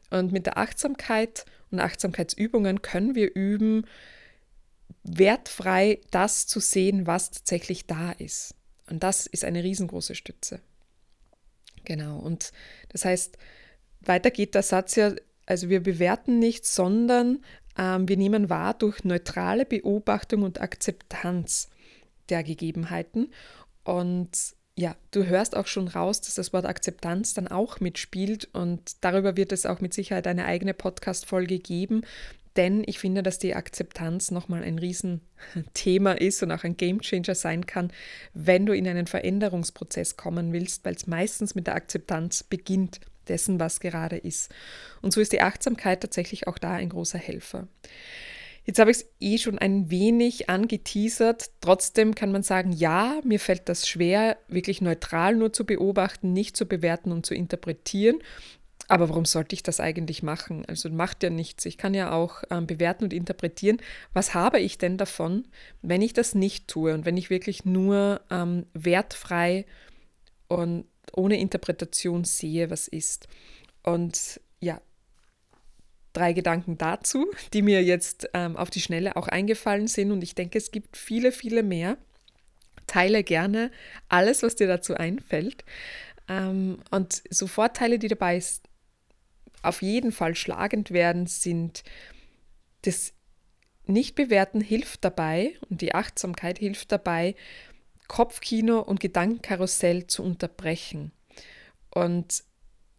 Und 0.10 0.32
mit 0.32 0.46
der 0.46 0.58
Achtsamkeit 0.58 1.46
und 1.72 1.80
Achtsamkeitsübungen 1.80 2.82
können 2.82 3.16
wir 3.16 3.34
üben, 3.34 3.86
wertfrei 5.04 6.00
das 6.12 6.48
zu 6.48 6.60
sehen, 6.60 7.08
was 7.08 7.32
tatsächlich 7.32 7.86
da 7.88 8.12
ist. 8.12 8.56
Und 8.90 9.04
das 9.04 9.26
ist 9.26 9.46
eine 9.46 9.64
riesengroße 9.64 10.16
Stütze. 10.16 10.60
Genau. 11.86 12.20
Und 12.20 12.52
das 12.90 13.06
heißt, 13.06 13.38
weiter 14.02 14.32
geht 14.32 14.56
der 14.56 14.64
Satz 14.64 14.96
ja, 14.96 15.14
also 15.46 15.70
wir 15.70 15.82
bewerten 15.82 16.40
nicht, 16.40 16.66
sondern 16.66 17.44
ähm, 17.78 18.08
wir 18.08 18.18
nehmen 18.18 18.50
wahr 18.50 18.74
durch 18.74 19.04
neutrale 19.04 19.66
Beobachtung 19.66 20.44
und 20.44 20.62
Akzeptanz 20.62 21.70
der 22.30 22.44
Gegebenheiten. 22.44 23.32
Und 23.84 24.30
ja, 24.78 24.96
du 25.12 25.26
hörst 25.26 25.56
auch 25.56 25.68
schon 25.68 25.88
raus, 25.88 26.22
dass 26.22 26.36
das 26.36 26.54
Wort 26.54 26.66
Akzeptanz 26.66 27.34
dann 27.34 27.48
auch 27.48 27.80
mitspielt 27.80 28.50
und 28.54 29.04
darüber 29.04 29.36
wird 29.36 29.52
es 29.52 29.66
auch 29.66 29.82
mit 29.82 29.94
Sicherheit 29.94 30.28
eine 30.28 30.46
eigene 30.46 30.74
Podcast-Folge 30.74 31.60
geben, 31.60 32.04
denn 32.58 32.84
ich 32.86 33.00
finde, 33.00 33.24
dass 33.24 33.40
die 33.40 33.56
Akzeptanz 33.56 34.32
nochmal 34.32 34.64
ein 34.64 34.78
Riesenthema 34.78 36.14
ist 36.14 36.44
und 36.44 36.52
auch 36.52 36.64
ein 36.64 36.78
Gamechanger 36.78 37.36
sein 37.36 37.66
kann, 37.66 37.92
wenn 38.34 38.66
du 38.66 38.74
in 38.74 38.88
einen 38.88 39.08
Veränderungsprozess 39.08 40.18
kommen 40.18 40.52
willst, 40.52 40.84
weil 40.84 40.96
es 40.96 41.08
meistens 41.08 41.56
mit 41.56 41.68
der 41.68 41.76
Akzeptanz 41.76 42.44
beginnt 42.44 43.00
dessen, 43.28 43.60
was 43.60 43.80
gerade 43.80 44.18
ist. 44.18 44.54
Und 45.02 45.14
so 45.14 45.22
ist 45.22 45.32
die 45.32 45.42
Achtsamkeit 45.42 46.02
tatsächlich 46.02 46.48
auch 46.48 46.58
da 46.58 46.74
ein 46.74 46.90
großer 46.90 47.20
Helfer. 47.20 47.68
Jetzt 48.64 48.78
habe 48.78 48.92
ich 48.92 48.98
es 48.98 49.06
eh 49.20 49.38
schon 49.40 49.58
ein 49.58 49.90
wenig 49.90 50.50
angeteasert. 50.50 51.50
Trotzdem 51.62 52.14
kann 52.14 52.32
man 52.32 52.44
sagen, 52.44 52.72
ja, 52.72 53.20
mir 53.24 53.40
fällt 53.40 53.68
das 53.70 53.88
schwer, 53.88 54.38
wirklich 54.48 54.82
neutral 54.82 55.36
nur 55.36 55.52
zu 55.52 55.66
beobachten, 55.66 56.32
nicht 56.32 56.56
zu 56.56 56.68
bewerten 56.68 57.12
und 57.12 57.26
zu 57.26 57.34
interpretieren. 57.34 58.20
Aber 58.92 59.08
warum 59.08 59.24
sollte 59.24 59.54
ich 59.54 59.64
das 59.64 59.80
eigentlich 59.80 60.22
machen? 60.22 60.66
Also 60.66 60.90
macht 60.90 61.24
ja 61.24 61.30
nichts. 61.30 61.66
Ich 61.66 61.78
kann 61.78 61.94
ja 61.94 62.12
auch 62.12 62.44
ähm, 62.50 62.68
bewerten 62.68 63.06
und 63.06 63.14
interpretieren. 63.14 63.78
Was 64.12 64.34
habe 64.34 64.60
ich 64.60 64.78
denn 64.78 64.98
davon, 64.98 65.48
wenn 65.82 66.02
ich 66.02 66.12
das 66.12 66.36
nicht 66.36 66.68
tue 66.68 66.94
und 66.94 67.06
wenn 67.06 67.16
ich 67.16 67.30
wirklich 67.30 67.64
nur 67.64 68.20
ähm, 68.30 68.66
wertfrei 68.74 69.66
und 70.50 70.84
ohne 71.14 71.40
Interpretation 71.40 72.26
sehe, 72.26 72.70
was 72.70 72.90
ist? 72.90 73.30
Und 73.82 74.42
ja, 74.60 74.82
drei 76.12 76.34
Gedanken 76.34 76.78
dazu, 76.78 77.32
die 77.54 77.62
mir 77.62 77.82
jetzt 77.82 78.30
ähm, 78.34 78.58
auf 78.58 78.70
die 78.70 78.82
Schnelle 78.82 79.16
auch 79.16 79.30
eingefallen 79.30 79.88
sind. 79.88 80.12
Und 80.12 80.22
ich 80.22 80.36
denke, 80.36 80.58
es 80.58 80.70
gibt 80.70 80.98
viele, 80.98 81.32
viele 81.32 81.64
mehr. 81.64 81.98
Teile 82.88 83.24
gerne 83.24 83.72
alles, 84.10 84.44
was 84.44 84.58
dir 84.58 84.68
dazu 84.68 84.96
einfällt. 84.96 85.64
Ähm, 86.28 86.80
und 86.92 87.24
so 87.30 87.48
Vorteile, 87.48 87.98
die 87.98 88.10
dabei 88.10 88.36
auf 89.62 89.82
jeden 89.82 90.12
Fall 90.12 90.36
schlagend 90.36 90.92
werden, 90.92 91.28
sind 91.28 91.84
das 92.84 93.14
Nichtbewerten 93.86 94.62
hilft 94.62 95.04
dabei 95.04 95.56
und 95.70 95.82
die 95.82 95.94
Achtsamkeit 95.94 96.60
hilft 96.60 96.92
dabei, 96.92 97.36
Kopfkino 98.08 98.80
und 98.80 99.00
Gedankenkarussell 99.00 100.08
zu 100.08 100.24
unterbrechen. 100.24 101.12
Und 101.90 102.44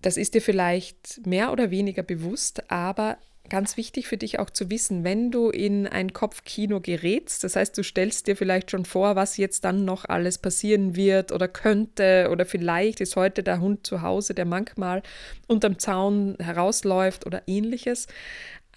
das 0.01 0.17
ist 0.17 0.35
dir 0.35 0.43
vielleicht 0.43 1.25
mehr 1.27 1.53
oder 1.53 1.71
weniger 1.71 2.03
bewusst, 2.03 2.71
aber 2.71 3.19
ganz 3.49 3.77
wichtig 3.77 4.07
für 4.07 4.17
dich 4.17 4.39
auch 4.39 4.51
zu 4.51 4.71
wissen, 4.71 5.05
wenn 5.05 5.31
du 5.31 5.51
in 5.51 5.87
ein 5.87 6.13
Kopfkino 6.13 6.81
gerätst, 6.81 7.45
das 7.45 7.57
heißt, 7.57 7.77
du 7.77 7.83
stellst 7.83 8.27
dir 8.27 8.37
vielleicht 8.37 8.71
schon 8.71 8.85
vor, 8.85 9.17
was 9.17 9.37
jetzt 9.37 9.65
dann 9.65 9.85
noch 9.85 10.05
alles 10.05 10.39
passieren 10.39 10.97
wird 10.97 11.33
oder 11.33 11.49
könnte 11.49 12.29
oder 12.31 12.47
vielleicht 12.47 13.01
ist 13.01 13.17
heute 13.17 13.43
der 13.43 13.61
Hund 13.61 13.87
zu 13.87 14.03
Hause, 14.03 14.35
der 14.35 14.45
manchmal 14.45 15.03
unterm 15.49 15.79
Zaun 15.79 16.37
herausläuft 16.39 17.27
oder 17.27 17.43
ähnliches, 17.47 18.07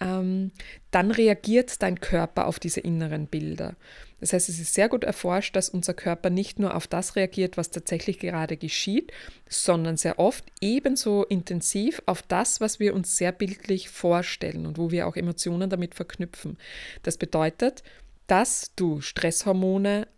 ähm, 0.00 0.50
dann 0.90 1.10
reagiert 1.10 1.82
dein 1.82 2.00
Körper 2.00 2.46
auf 2.46 2.58
diese 2.58 2.80
inneren 2.80 3.26
Bilder. 3.26 3.76
Das 4.20 4.32
heißt, 4.32 4.48
es 4.48 4.58
ist 4.58 4.74
sehr 4.74 4.88
gut 4.88 5.04
erforscht, 5.04 5.54
dass 5.56 5.68
unser 5.68 5.94
Körper 5.94 6.30
nicht 6.30 6.58
nur 6.58 6.74
auf 6.74 6.86
das 6.86 7.16
reagiert, 7.16 7.56
was 7.56 7.70
tatsächlich 7.70 8.18
gerade 8.18 8.56
geschieht, 8.56 9.12
sondern 9.48 9.96
sehr 9.96 10.18
oft 10.18 10.44
ebenso 10.60 11.24
intensiv 11.24 12.02
auf 12.06 12.22
das, 12.22 12.60
was 12.60 12.80
wir 12.80 12.94
uns 12.94 13.16
sehr 13.16 13.32
bildlich 13.32 13.90
vorstellen 13.90 14.66
und 14.66 14.78
wo 14.78 14.90
wir 14.90 15.06
auch 15.06 15.16
Emotionen 15.16 15.68
damit 15.68 15.94
verknüpfen. 15.94 16.56
Das 17.02 17.18
bedeutet, 17.18 17.82
dass 18.26 18.72
du 18.74 19.00
Stresshormone 19.00 20.08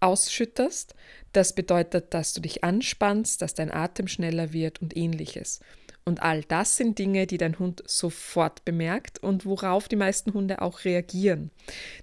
ausschütterst, 0.00 0.94
das 1.32 1.54
bedeutet, 1.54 2.14
dass 2.14 2.32
du 2.32 2.40
dich 2.40 2.64
anspannst, 2.64 3.42
dass 3.42 3.54
dein 3.54 3.70
Atem 3.70 4.08
schneller 4.08 4.52
wird 4.52 4.80
und 4.80 4.96
ähnliches. 4.96 5.60
Und 6.08 6.22
all 6.22 6.44
das 6.44 6.76
sind 6.76 7.00
Dinge, 7.00 7.26
die 7.26 7.36
dein 7.36 7.58
Hund 7.58 7.82
sofort 7.84 8.64
bemerkt 8.64 9.18
und 9.18 9.44
worauf 9.44 9.88
die 9.88 9.96
meisten 9.96 10.32
Hunde 10.32 10.62
auch 10.62 10.84
reagieren. 10.84 11.50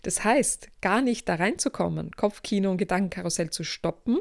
Das 0.02 0.26
heißt, 0.26 0.68
gar 0.82 1.02
nicht 1.02 1.30
da 1.30 1.36
reinzukommen, 1.36 2.12
Kopfkino 2.12 2.70
und 2.70 2.78
Gedankenkarussell 2.78 3.50
zu 3.50 3.64
stoppen, 3.64 4.20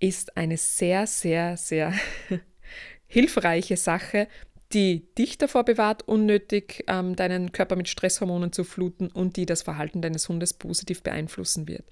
ist 0.00 0.38
eine 0.38 0.56
sehr, 0.56 1.06
sehr, 1.06 1.58
sehr 1.58 1.92
hilfreiche 3.06 3.76
Sache, 3.76 4.28
die 4.72 5.14
dich 5.14 5.36
davor 5.36 5.64
bewahrt, 5.64 6.08
unnötig 6.08 6.84
ähm, 6.88 7.16
deinen 7.16 7.52
Körper 7.52 7.76
mit 7.76 7.88
Stresshormonen 7.88 8.50
zu 8.50 8.64
fluten 8.64 9.08
und 9.08 9.36
die 9.36 9.44
das 9.44 9.60
Verhalten 9.60 10.00
deines 10.00 10.26
Hundes 10.30 10.54
positiv 10.54 11.02
beeinflussen 11.02 11.68
wird. 11.68 11.84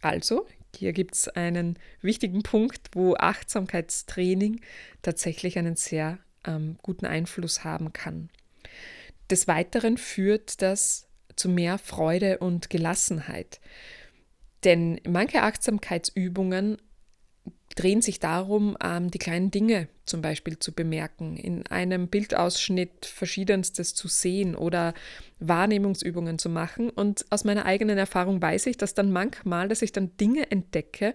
Also, 0.00 0.46
hier 0.76 0.92
gibt 0.92 1.14
es 1.14 1.28
einen 1.28 1.78
wichtigen 2.00 2.42
Punkt, 2.42 2.88
wo 2.92 3.14
Achtsamkeitstraining 3.16 4.60
tatsächlich 5.02 5.58
einen 5.58 5.76
sehr 5.76 6.18
ähm, 6.46 6.76
guten 6.82 7.06
Einfluss 7.06 7.64
haben 7.64 7.92
kann. 7.92 8.30
Des 9.30 9.48
Weiteren 9.48 9.98
führt 9.98 10.62
das 10.62 11.08
zu 11.34 11.48
mehr 11.48 11.78
Freude 11.78 12.38
und 12.38 12.70
Gelassenheit. 12.70 13.60
Denn 14.64 15.00
manche 15.06 15.42
Achtsamkeitsübungen 15.42 16.78
drehen 17.74 18.00
sich 18.00 18.20
darum, 18.20 18.76
ähm, 18.82 19.10
die 19.10 19.18
kleinen 19.18 19.50
Dinge 19.50 19.88
zum 20.04 20.22
Beispiel 20.22 20.58
zu 20.58 20.72
bemerken, 20.72 21.36
in 21.36 21.66
einem 21.66 22.08
Bildausschnitt 22.08 23.06
verschiedenstes 23.06 23.94
zu 23.94 24.08
sehen 24.08 24.54
oder 24.54 24.94
Wahrnehmungsübungen 25.40 26.38
zu 26.38 26.48
machen. 26.48 26.90
Und 26.90 27.26
aus 27.30 27.44
meiner 27.44 27.66
eigenen 27.66 27.98
Erfahrung 27.98 28.40
weiß 28.40 28.66
ich, 28.66 28.76
dass 28.76 28.94
dann 28.94 29.10
manchmal, 29.10 29.68
dass 29.68 29.82
ich 29.82 29.92
dann 29.92 30.16
Dinge 30.16 30.50
entdecke, 30.50 31.14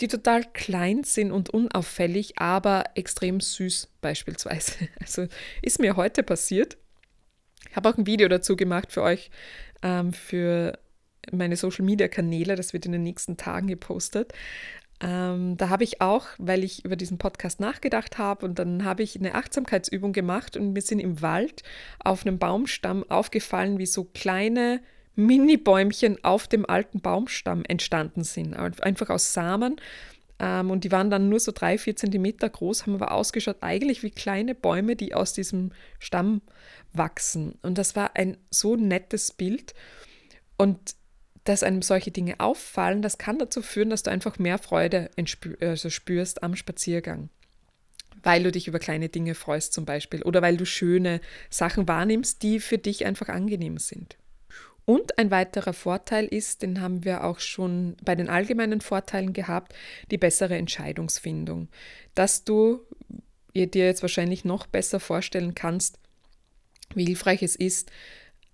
die 0.00 0.08
total 0.08 0.44
klein 0.52 1.04
sind 1.04 1.30
und 1.30 1.50
unauffällig, 1.50 2.38
aber 2.38 2.84
extrem 2.94 3.40
süß 3.40 3.88
beispielsweise. 4.00 4.72
Also 5.00 5.26
ist 5.60 5.78
mir 5.78 5.96
heute 5.96 6.22
passiert. 6.22 6.78
Ich 7.70 7.76
habe 7.76 7.88
auch 7.88 7.96
ein 7.96 8.06
Video 8.06 8.28
dazu 8.28 8.56
gemacht 8.56 8.92
für 8.92 9.02
euch, 9.02 9.30
ähm, 9.82 10.12
für 10.12 10.78
meine 11.30 11.56
Social-Media-Kanäle. 11.56 12.56
Das 12.56 12.72
wird 12.72 12.86
in 12.86 12.92
den 12.92 13.04
nächsten 13.04 13.36
Tagen 13.36 13.68
gepostet. 13.68 14.32
Ähm, 15.02 15.56
da 15.56 15.68
habe 15.68 15.82
ich 15.82 16.00
auch, 16.00 16.28
weil 16.38 16.62
ich 16.62 16.84
über 16.84 16.94
diesen 16.94 17.18
Podcast 17.18 17.58
nachgedacht 17.58 18.18
habe 18.18 18.46
und 18.46 18.58
dann 18.58 18.84
habe 18.84 19.02
ich 19.02 19.16
eine 19.16 19.34
Achtsamkeitsübung 19.34 20.12
gemacht 20.12 20.56
und 20.56 20.76
wir 20.76 20.82
sind 20.82 21.00
im 21.00 21.20
Wald 21.20 21.64
auf 21.98 22.24
einem 22.24 22.38
Baumstamm 22.38 23.04
aufgefallen, 23.10 23.78
wie 23.78 23.86
so 23.86 24.04
kleine 24.04 24.80
Mini-Bäumchen 25.16 26.24
auf 26.24 26.46
dem 26.46 26.64
alten 26.64 27.00
Baumstamm 27.00 27.64
entstanden 27.66 28.22
sind. 28.22 28.54
Einfach 28.54 29.10
aus 29.10 29.32
Samen. 29.32 29.76
Ähm, 30.38 30.70
und 30.70 30.84
die 30.84 30.92
waren 30.92 31.10
dann 31.10 31.28
nur 31.28 31.40
so 31.40 31.50
drei, 31.52 31.78
vier 31.78 31.96
Zentimeter 31.96 32.48
groß, 32.48 32.82
haben 32.82 32.94
aber 32.94 33.10
ausgeschaut 33.10 33.58
eigentlich 33.60 34.04
wie 34.04 34.10
kleine 34.10 34.54
Bäume, 34.54 34.94
die 34.94 35.14
aus 35.14 35.32
diesem 35.32 35.72
Stamm 35.98 36.42
wachsen. 36.92 37.58
Und 37.62 37.76
das 37.76 37.96
war 37.96 38.14
ein 38.14 38.36
so 38.50 38.76
nettes 38.76 39.32
Bild. 39.32 39.74
Und 40.56 40.94
dass 41.44 41.62
einem 41.62 41.82
solche 41.82 42.10
Dinge 42.10 42.38
auffallen, 42.38 43.02
das 43.02 43.18
kann 43.18 43.38
dazu 43.38 43.62
führen, 43.62 43.90
dass 43.90 44.02
du 44.02 44.10
einfach 44.10 44.38
mehr 44.38 44.58
Freude 44.58 45.10
also 45.60 45.90
spürst 45.90 46.42
am 46.42 46.54
Spaziergang. 46.54 47.30
Weil 48.22 48.44
du 48.44 48.52
dich 48.52 48.68
über 48.68 48.78
kleine 48.78 49.08
Dinge 49.08 49.34
freust 49.34 49.72
zum 49.72 49.84
Beispiel 49.84 50.22
oder 50.22 50.42
weil 50.42 50.56
du 50.56 50.64
schöne 50.64 51.20
Sachen 51.50 51.88
wahrnimmst, 51.88 52.42
die 52.42 52.60
für 52.60 52.78
dich 52.78 53.04
einfach 53.04 53.28
angenehm 53.28 53.78
sind. 53.78 54.16
Und 54.84 55.18
ein 55.18 55.30
weiterer 55.30 55.72
Vorteil 55.72 56.26
ist, 56.26 56.62
den 56.62 56.80
haben 56.80 57.04
wir 57.04 57.24
auch 57.24 57.38
schon 57.38 57.96
bei 58.02 58.14
den 58.14 58.28
allgemeinen 58.28 58.80
Vorteilen 58.80 59.32
gehabt, 59.32 59.74
die 60.10 60.18
bessere 60.18 60.56
Entscheidungsfindung. 60.56 61.68
Dass 62.14 62.44
du 62.44 62.80
dir 63.54 63.68
jetzt 63.84 64.02
wahrscheinlich 64.02 64.44
noch 64.44 64.66
besser 64.66 64.98
vorstellen 64.98 65.54
kannst, 65.54 65.98
wie 66.94 67.04
hilfreich 67.04 67.42
es 67.42 67.54
ist, 67.54 67.90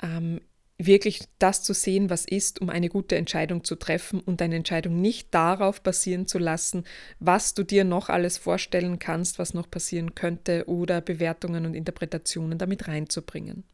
ähm, 0.03 0.40
wirklich 0.78 1.24
das 1.40 1.64
zu 1.64 1.74
sehen, 1.74 2.08
was 2.08 2.24
ist, 2.24 2.60
um 2.60 2.70
eine 2.70 2.88
gute 2.88 3.16
Entscheidung 3.16 3.64
zu 3.64 3.74
treffen 3.74 4.20
und 4.20 4.40
deine 4.40 4.54
Entscheidung 4.54 5.00
nicht 5.00 5.34
darauf 5.34 5.82
basieren 5.82 6.28
zu 6.28 6.38
lassen, 6.38 6.84
was 7.18 7.54
du 7.54 7.64
dir 7.64 7.82
noch 7.84 8.08
alles 8.08 8.38
vorstellen 8.38 9.00
kannst, 9.00 9.40
was 9.40 9.54
noch 9.54 9.68
passieren 9.68 10.14
könnte 10.14 10.68
oder 10.68 11.00
Bewertungen 11.00 11.66
und 11.66 11.74
Interpretationen 11.74 12.58
damit 12.58 12.86
reinzubringen. 12.86 13.64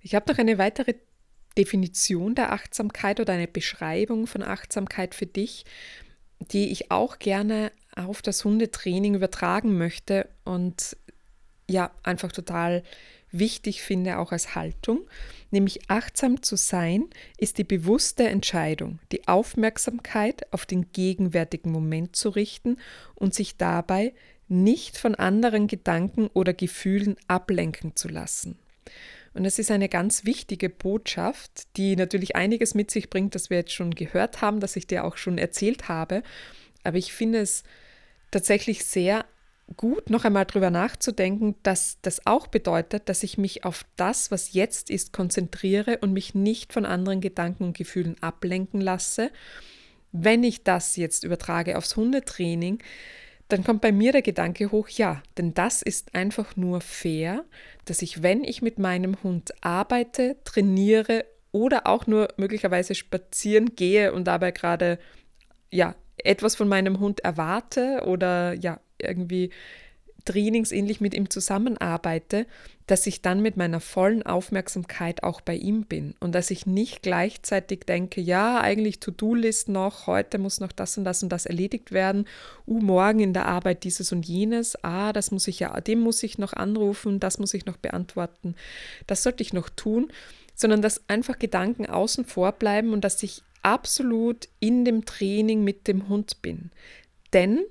Ich 0.00 0.14
habe 0.14 0.30
noch 0.32 0.38
eine 0.38 0.56
weitere 0.56 0.94
Definition 1.58 2.34
der 2.34 2.52
Achtsamkeit 2.52 3.20
oder 3.20 3.34
eine 3.34 3.46
Beschreibung 3.46 4.26
von 4.26 4.42
Achtsamkeit 4.42 5.14
für 5.14 5.26
dich, 5.26 5.64
die 6.40 6.72
ich 6.72 6.90
auch 6.90 7.18
gerne 7.18 7.70
auf 7.94 8.22
das 8.22 8.44
Hundetraining 8.44 9.14
übertragen 9.14 9.76
möchte 9.76 10.28
und 10.44 10.96
ja, 11.68 11.90
einfach 12.02 12.32
total 12.32 12.82
wichtig 13.38 13.82
finde, 13.82 14.18
auch 14.18 14.32
als 14.32 14.54
Haltung, 14.54 15.00
nämlich 15.50 15.90
achtsam 15.90 16.42
zu 16.42 16.56
sein, 16.56 17.04
ist 17.38 17.58
die 17.58 17.64
bewusste 17.64 18.28
Entscheidung, 18.28 18.98
die 19.12 19.26
Aufmerksamkeit 19.28 20.52
auf 20.52 20.66
den 20.66 20.92
gegenwärtigen 20.92 21.70
Moment 21.70 22.16
zu 22.16 22.30
richten 22.30 22.78
und 23.14 23.34
sich 23.34 23.56
dabei 23.56 24.14
nicht 24.48 24.98
von 24.98 25.14
anderen 25.14 25.66
Gedanken 25.66 26.28
oder 26.32 26.52
Gefühlen 26.52 27.16
ablenken 27.28 27.96
zu 27.96 28.08
lassen. 28.08 28.58
Und 29.32 29.42
das 29.44 29.58
ist 29.58 29.70
eine 29.70 29.88
ganz 29.88 30.24
wichtige 30.24 30.70
Botschaft, 30.70 31.76
die 31.76 31.96
natürlich 31.96 32.36
einiges 32.36 32.74
mit 32.74 32.90
sich 32.90 33.10
bringt, 33.10 33.34
das 33.34 33.50
wir 33.50 33.58
jetzt 33.58 33.72
schon 33.72 33.90
gehört 33.90 34.40
haben, 34.40 34.60
das 34.60 34.76
ich 34.76 34.86
dir 34.86 35.04
auch 35.04 35.16
schon 35.16 35.38
erzählt 35.38 35.88
habe. 35.88 36.22
Aber 36.84 36.98
ich 36.98 37.12
finde 37.12 37.40
es 37.40 37.64
tatsächlich 38.30 38.84
sehr 38.84 39.24
gut, 39.76 40.10
noch 40.10 40.24
einmal 40.24 40.44
drüber 40.44 40.70
nachzudenken, 40.70 41.54
dass 41.62 41.98
das 42.02 42.26
auch 42.26 42.46
bedeutet, 42.46 43.08
dass 43.08 43.22
ich 43.22 43.38
mich 43.38 43.64
auf 43.64 43.84
das, 43.96 44.30
was 44.30 44.52
jetzt 44.52 44.90
ist, 44.90 45.12
konzentriere 45.12 45.98
und 45.98 46.12
mich 46.12 46.34
nicht 46.34 46.72
von 46.72 46.84
anderen 46.84 47.20
Gedanken 47.20 47.64
und 47.64 47.76
Gefühlen 47.76 48.16
ablenken 48.20 48.80
lasse. 48.80 49.30
Wenn 50.12 50.44
ich 50.44 50.62
das 50.64 50.96
jetzt 50.96 51.24
übertrage 51.24 51.76
aufs 51.78 51.96
Hundetraining, 51.96 52.78
dann 53.48 53.64
kommt 53.64 53.80
bei 53.80 53.92
mir 53.92 54.12
der 54.12 54.22
Gedanke 54.22 54.70
hoch, 54.70 54.88
ja, 54.88 55.22
denn 55.36 55.54
das 55.54 55.82
ist 55.82 56.14
einfach 56.14 56.56
nur 56.56 56.80
fair, 56.80 57.44
dass 57.84 58.00
ich, 58.00 58.22
wenn 58.22 58.42
ich 58.42 58.62
mit 58.62 58.78
meinem 58.78 59.22
Hund 59.22 59.52
arbeite, 59.62 60.36
trainiere 60.44 61.24
oder 61.52 61.86
auch 61.86 62.06
nur 62.06 62.28
möglicherweise 62.36 62.94
spazieren 62.94 63.76
gehe 63.76 64.12
und 64.12 64.24
dabei 64.24 64.50
gerade 64.50 64.98
ja 65.70 65.94
etwas 66.16 66.56
von 66.56 66.68
meinem 66.68 67.00
Hund 67.00 67.20
erwarte 67.20 68.04
oder 68.06 68.54
ja 68.54 68.80
irgendwie 68.98 69.50
trainingsähnlich 70.24 71.00
mit 71.00 71.14
ihm 71.14 71.28
zusammenarbeite, 71.28 72.46
dass 72.86 73.06
ich 73.06 73.22
dann 73.22 73.40
mit 73.40 73.56
meiner 73.56 73.80
vollen 73.80 74.22
Aufmerksamkeit 74.22 75.22
auch 75.22 75.40
bei 75.40 75.54
ihm 75.54 75.84
bin 75.84 76.14
und 76.20 76.34
dass 76.34 76.50
ich 76.50 76.66
nicht 76.66 77.02
gleichzeitig 77.02 77.80
denke, 77.80 78.20
ja, 78.20 78.60
eigentlich 78.60 79.00
To-Do-List 79.00 79.68
noch, 79.68 80.06
heute 80.06 80.38
muss 80.38 80.60
noch 80.60 80.72
das 80.72 80.96
und 80.96 81.04
das 81.04 81.22
und 81.22 81.30
das 81.30 81.46
erledigt 81.46 81.92
werden, 81.92 82.26
uh, 82.66 82.80
morgen 82.80 83.20
in 83.20 83.32
der 83.32 83.46
Arbeit 83.46 83.84
dieses 83.84 84.12
und 84.12 84.26
jenes, 84.26 84.82
ah, 84.82 85.12
das 85.12 85.30
muss 85.30 85.46
ich 85.46 85.60
ja, 85.60 85.78
dem 85.80 86.00
muss 86.00 86.22
ich 86.22 86.38
noch 86.38 86.52
anrufen, 86.52 87.20
das 87.20 87.38
muss 87.38 87.54
ich 87.54 87.66
noch 87.66 87.76
beantworten, 87.76 88.54
das 89.06 89.22
sollte 89.22 89.42
ich 89.42 89.52
noch 89.52 89.68
tun, 89.68 90.10
sondern 90.54 90.82
dass 90.82 91.08
einfach 91.08 91.38
Gedanken 91.38 91.86
außen 91.86 92.24
vor 92.24 92.52
bleiben 92.52 92.92
und 92.92 93.02
dass 93.02 93.22
ich 93.22 93.42
absolut 93.62 94.48
in 94.60 94.84
dem 94.84 95.04
Training 95.04 95.64
mit 95.64 95.88
dem 95.88 96.08
Hund 96.08 96.42
bin. 96.42 96.70
Denn 97.32 97.64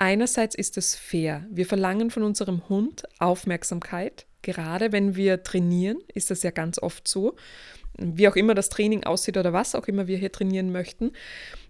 einerseits 0.00 0.54
ist 0.54 0.76
es 0.76 0.96
fair. 0.96 1.46
Wir 1.50 1.66
verlangen 1.66 2.10
von 2.10 2.24
unserem 2.24 2.68
Hund 2.68 3.04
Aufmerksamkeit. 3.18 4.26
Gerade 4.42 4.90
wenn 4.90 5.14
wir 5.14 5.42
trainieren, 5.42 5.98
ist 6.14 6.30
das 6.30 6.42
ja 6.42 6.50
ganz 6.50 6.78
oft 6.80 7.06
so. 7.06 7.36
Wie 7.98 8.26
auch 8.26 8.36
immer 8.36 8.54
das 8.54 8.70
Training 8.70 9.04
aussieht 9.04 9.36
oder 9.36 9.52
was 9.52 9.74
auch 9.74 9.86
immer 9.86 10.06
wir 10.06 10.16
hier 10.16 10.32
trainieren 10.32 10.72
möchten. 10.72 11.12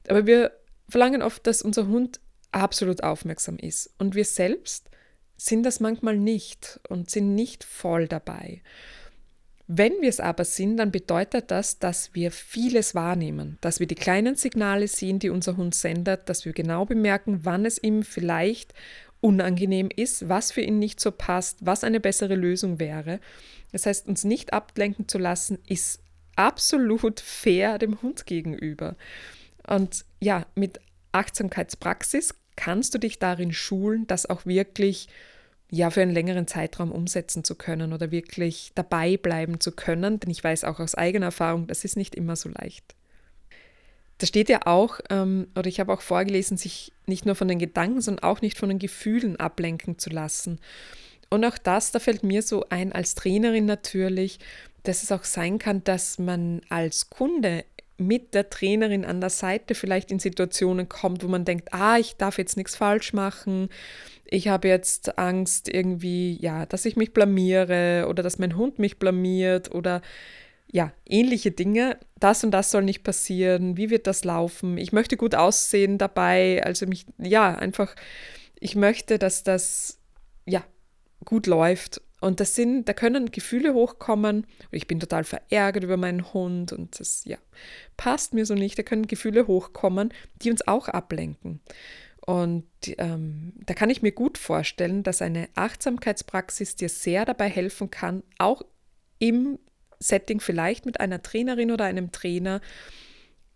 Aber 0.08 0.26
wir 0.26 0.52
verlangen 0.88 1.22
oft, 1.22 1.46
dass 1.46 1.62
unser 1.62 1.88
Hund 1.88 2.20
absolut 2.52 3.02
aufmerksam 3.02 3.58
ist. 3.58 3.92
Und 3.98 4.14
wir 4.14 4.24
selbst 4.24 4.88
sind 5.36 5.64
das 5.64 5.80
manchmal 5.80 6.16
nicht 6.16 6.80
und 6.88 7.10
sind 7.10 7.34
nicht 7.34 7.64
voll 7.64 8.06
dabei. 8.06 8.62
Wenn 9.72 9.92
wir 10.00 10.08
es 10.08 10.18
aber 10.18 10.44
sind, 10.44 10.78
dann 10.78 10.90
bedeutet 10.90 11.52
das, 11.52 11.78
dass 11.78 12.12
wir 12.12 12.32
vieles 12.32 12.96
wahrnehmen, 12.96 13.56
dass 13.60 13.78
wir 13.78 13.86
die 13.86 13.94
kleinen 13.94 14.34
Signale 14.34 14.88
sehen, 14.88 15.20
die 15.20 15.30
unser 15.30 15.56
Hund 15.56 15.76
sendet, 15.76 16.28
dass 16.28 16.44
wir 16.44 16.52
genau 16.52 16.86
bemerken, 16.86 17.44
wann 17.44 17.64
es 17.64 17.80
ihm 17.80 18.02
vielleicht 18.02 18.74
unangenehm 19.20 19.88
ist, 19.94 20.28
was 20.28 20.50
für 20.50 20.60
ihn 20.60 20.80
nicht 20.80 20.98
so 20.98 21.12
passt, 21.12 21.58
was 21.64 21.84
eine 21.84 22.00
bessere 22.00 22.34
Lösung 22.34 22.80
wäre. 22.80 23.20
Das 23.70 23.86
heißt, 23.86 24.08
uns 24.08 24.24
nicht 24.24 24.52
ablenken 24.52 25.06
zu 25.06 25.18
lassen, 25.18 25.58
ist 25.68 26.02
absolut 26.34 27.20
fair 27.20 27.78
dem 27.78 28.02
Hund 28.02 28.26
gegenüber. 28.26 28.96
Und 29.68 30.04
ja, 30.18 30.46
mit 30.56 30.80
Achtsamkeitspraxis 31.12 32.34
kannst 32.56 32.92
du 32.92 32.98
dich 32.98 33.20
darin 33.20 33.52
schulen, 33.52 34.08
das 34.08 34.28
auch 34.28 34.46
wirklich 34.46 35.06
ja 35.70 35.90
für 35.90 36.02
einen 36.02 36.12
längeren 36.12 36.46
Zeitraum 36.46 36.92
umsetzen 36.92 37.44
zu 37.44 37.54
können 37.54 37.92
oder 37.92 38.10
wirklich 38.10 38.72
dabei 38.74 39.16
bleiben 39.16 39.60
zu 39.60 39.72
können. 39.72 40.20
Denn 40.20 40.30
ich 40.30 40.42
weiß 40.42 40.64
auch 40.64 40.80
aus 40.80 40.94
eigener 40.94 41.26
Erfahrung, 41.26 41.66
das 41.66 41.84
ist 41.84 41.96
nicht 41.96 42.14
immer 42.14 42.36
so 42.36 42.48
leicht. 42.48 42.94
Da 44.18 44.26
steht 44.26 44.50
ja 44.50 44.66
auch, 44.66 45.00
ähm, 45.08 45.46
oder 45.56 45.68
ich 45.68 45.80
habe 45.80 45.92
auch 45.92 46.02
vorgelesen, 46.02 46.58
sich 46.58 46.92
nicht 47.06 47.24
nur 47.24 47.34
von 47.34 47.48
den 47.48 47.58
Gedanken, 47.58 48.02
sondern 48.02 48.24
auch 48.24 48.42
nicht 48.42 48.58
von 48.58 48.68
den 48.68 48.78
Gefühlen 48.78 49.36
ablenken 49.36 49.98
zu 49.98 50.10
lassen. 50.10 50.58
Und 51.30 51.44
auch 51.44 51.56
das, 51.56 51.92
da 51.92 52.00
fällt 52.00 52.22
mir 52.22 52.42
so 52.42 52.66
ein 52.68 52.92
als 52.92 53.14
Trainerin 53.14 53.64
natürlich, 53.64 54.38
dass 54.82 55.02
es 55.02 55.12
auch 55.12 55.24
sein 55.24 55.58
kann, 55.58 55.84
dass 55.84 56.18
man 56.18 56.60
als 56.68 57.08
Kunde 57.08 57.64
mit 57.96 58.34
der 58.34 58.50
Trainerin 58.50 59.04
an 59.04 59.20
der 59.20 59.30
Seite 59.30 59.74
vielleicht 59.74 60.10
in 60.10 60.18
Situationen 60.18 60.88
kommt, 60.88 61.22
wo 61.22 61.28
man 61.28 61.44
denkt, 61.44 61.72
ah, 61.72 61.98
ich 61.98 62.16
darf 62.16 62.38
jetzt 62.38 62.56
nichts 62.56 62.74
falsch 62.74 63.12
machen, 63.12 63.68
ich 64.30 64.48
habe 64.48 64.68
jetzt 64.68 65.18
Angst 65.18 65.68
irgendwie, 65.68 66.36
ja, 66.40 66.64
dass 66.64 66.84
ich 66.84 66.96
mich 66.96 67.12
blamiere 67.12 68.06
oder 68.08 68.22
dass 68.22 68.38
mein 68.38 68.56
Hund 68.56 68.78
mich 68.78 68.98
blamiert 68.98 69.74
oder 69.74 70.02
ja, 70.70 70.92
ähnliche 71.04 71.50
Dinge. 71.50 71.98
Das 72.20 72.44
und 72.44 72.52
das 72.52 72.70
soll 72.70 72.84
nicht 72.84 73.02
passieren. 73.02 73.76
Wie 73.76 73.90
wird 73.90 74.06
das 74.06 74.24
laufen? 74.24 74.78
Ich 74.78 74.92
möchte 74.92 75.16
gut 75.16 75.34
aussehen 75.34 75.98
dabei. 75.98 76.62
Also 76.64 76.86
mich, 76.86 77.06
ja, 77.18 77.56
einfach, 77.56 77.96
ich 78.60 78.76
möchte, 78.76 79.18
dass 79.18 79.42
das, 79.42 79.98
ja, 80.46 80.64
gut 81.24 81.48
läuft. 81.48 82.00
Und 82.20 82.38
das 82.38 82.54
sind, 82.54 82.88
da 82.88 82.92
können 82.92 83.32
Gefühle 83.32 83.74
hochkommen. 83.74 84.46
Ich 84.70 84.86
bin 84.86 85.00
total 85.00 85.24
verärgert 85.24 85.82
über 85.82 85.96
meinen 85.96 86.32
Hund 86.32 86.72
und 86.72 87.00
das, 87.00 87.24
ja, 87.24 87.38
passt 87.96 88.34
mir 88.34 88.46
so 88.46 88.54
nicht. 88.54 88.78
Da 88.78 88.84
können 88.84 89.08
Gefühle 89.08 89.48
hochkommen, 89.48 90.12
die 90.42 90.52
uns 90.52 90.68
auch 90.68 90.86
ablenken. 90.86 91.60
Und 92.30 92.64
ähm, 92.98 93.54
da 93.66 93.74
kann 93.74 93.90
ich 93.90 94.02
mir 94.02 94.12
gut 94.12 94.38
vorstellen, 94.38 95.02
dass 95.02 95.20
eine 95.20 95.48
Achtsamkeitspraxis 95.56 96.76
dir 96.76 96.88
sehr 96.88 97.24
dabei 97.24 97.48
helfen 97.48 97.90
kann, 97.90 98.22
auch 98.38 98.62
im 99.18 99.58
Setting 99.98 100.38
vielleicht 100.38 100.86
mit 100.86 101.00
einer 101.00 101.22
Trainerin 101.22 101.72
oder 101.72 101.86
einem 101.86 102.12
Trainer, 102.12 102.60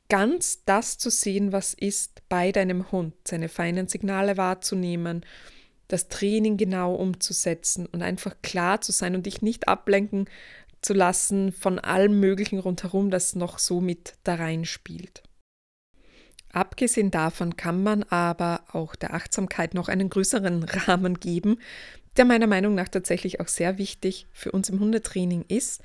ganz 0.09 0.65
das 0.65 0.99
zu 0.99 1.09
sehen, 1.09 1.53
was 1.53 1.73
ist 1.75 2.29
bei 2.29 2.51
deinem 2.51 2.91
Hund, 2.91 3.15
seine 3.25 3.49
feinen 3.49 3.87
Signale 3.87 4.37
wahrzunehmen, 4.39 5.25
das 5.87 6.09
Training 6.09 6.57
genau 6.57 6.97
umzusetzen 6.97 7.87
und 7.87 8.03
einfach 8.03 8.35
klar 8.43 8.81
zu 8.81 8.91
sein 8.91 9.15
und 9.15 9.27
dich 9.27 9.41
nicht 9.41 9.69
ablenken 9.69 10.29
zu 10.83 10.95
lassen 10.95 11.53
von 11.53 11.79
allem 11.79 12.19
Möglichen 12.19 12.59
rundherum, 12.59 13.11
das 13.11 13.37
noch 13.37 13.61
so 13.61 13.81
mit 13.81 14.15
da 14.25 14.35
reinspielt. 14.35 15.23
Abgesehen 16.55 17.11
davon 17.11 17.57
kann 17.57 17.83
man 17.83 18.05
aber 18.05 18.63
auch 18.71 18.95
der 18.95 19.13
Achtsamkeit 19.13 19.75
noch 19.75 19.89
einen 19.89 20.09
größeren 20.09 20.63
Rahmen 20.87 21.19
geben, 21.19 21.59
der 22.17 22.25
meiner 22.25 22.47
Meinung 22.47 22.77
nach 22.77 22.89
tatsächlich 22.89 23.41
auch 23.41 23.49
sehr 23.49 23.77
wichtig 23.77 24.29
für 24.33 24.53
uns 24.53 24.69
im 24.71 24.79
Hundetraining 24.79 25.45
ist. 25.49 25.83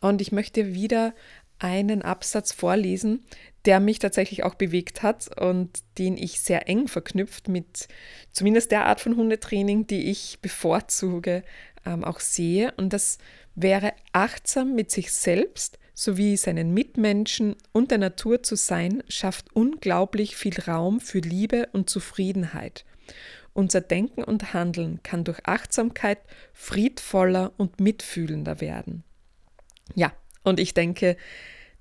Und 0.00 0.20
ich 0.20 0.30
möchte 0.30 0.74
wieder 0.74 1.12
einen 1.58 2.02
Absatz 2.02 2.52
vorlesen, 2.52 3.24
der 3.64 3.80
mich 3.80 3.98
tatsächlich 3.98 4.44
auch 4.44 4.54
bewegt 4.54 5.02
hat 5.02 5.36
und 5.40 5.70
den 5.98 6.16
ich 6.16 6.40
sehr 6.40 6.68
eng 6.68 6.86
verknüpft 6.86 7.48
mit 7.48 7.88
zumindest 8.30 8.70
der 8.70 8.86
Art 8.86 9.00
von 9.00 9.16
Hundetraining, 9.16 9.88
die 9.88 10.08
ich 10.08 10.38
bevorzuge, 10.40 11.42
ähm, 11.84 12.04
auch 12.04 12.20
sehe. 12.20 12.72
Und 12.76 12.92
das 12.92 13.18
wäre 13.56 13.92
achtsam 14.12 14.76
mit 14.76 14.92
sich 14.92 15.12
selbst 15.12 15.80
sowie 15.96 16.36
seinen 16.36 16.74
Mitmenschen 16.74 17.56
und 17.72 17.90
der 17.90 17.98
Natur 17.98 18.42
zu 18.42 18.54
sein, 18.54 19.02
schafft 19.08 19.56
unglaublich 19.56 20.36
viel 20.36 20.60
Raum 20.60 21.00
für 21.00 21.20
Liebe 21.20 21.68
und 21.72 21.88
Zufriedenheit. 21.88 22.84
Unser 23.54 23.80
Denken 23.80 24.22
und 24.22 24.52
Handeln 24.52 25.02
kann 25.02 25.24
durch 25.24 25.40
Achtsamkeit 25.46 26.18
friedvoller 26.52 27.52
und 27.56 27.80
mitfühlender 27.80 28.60
werden. 28.60 29.04
Ja, 29.94 30.12
und 30.44 30.60
ich 30.60 30.74
denke, 30.74 31.16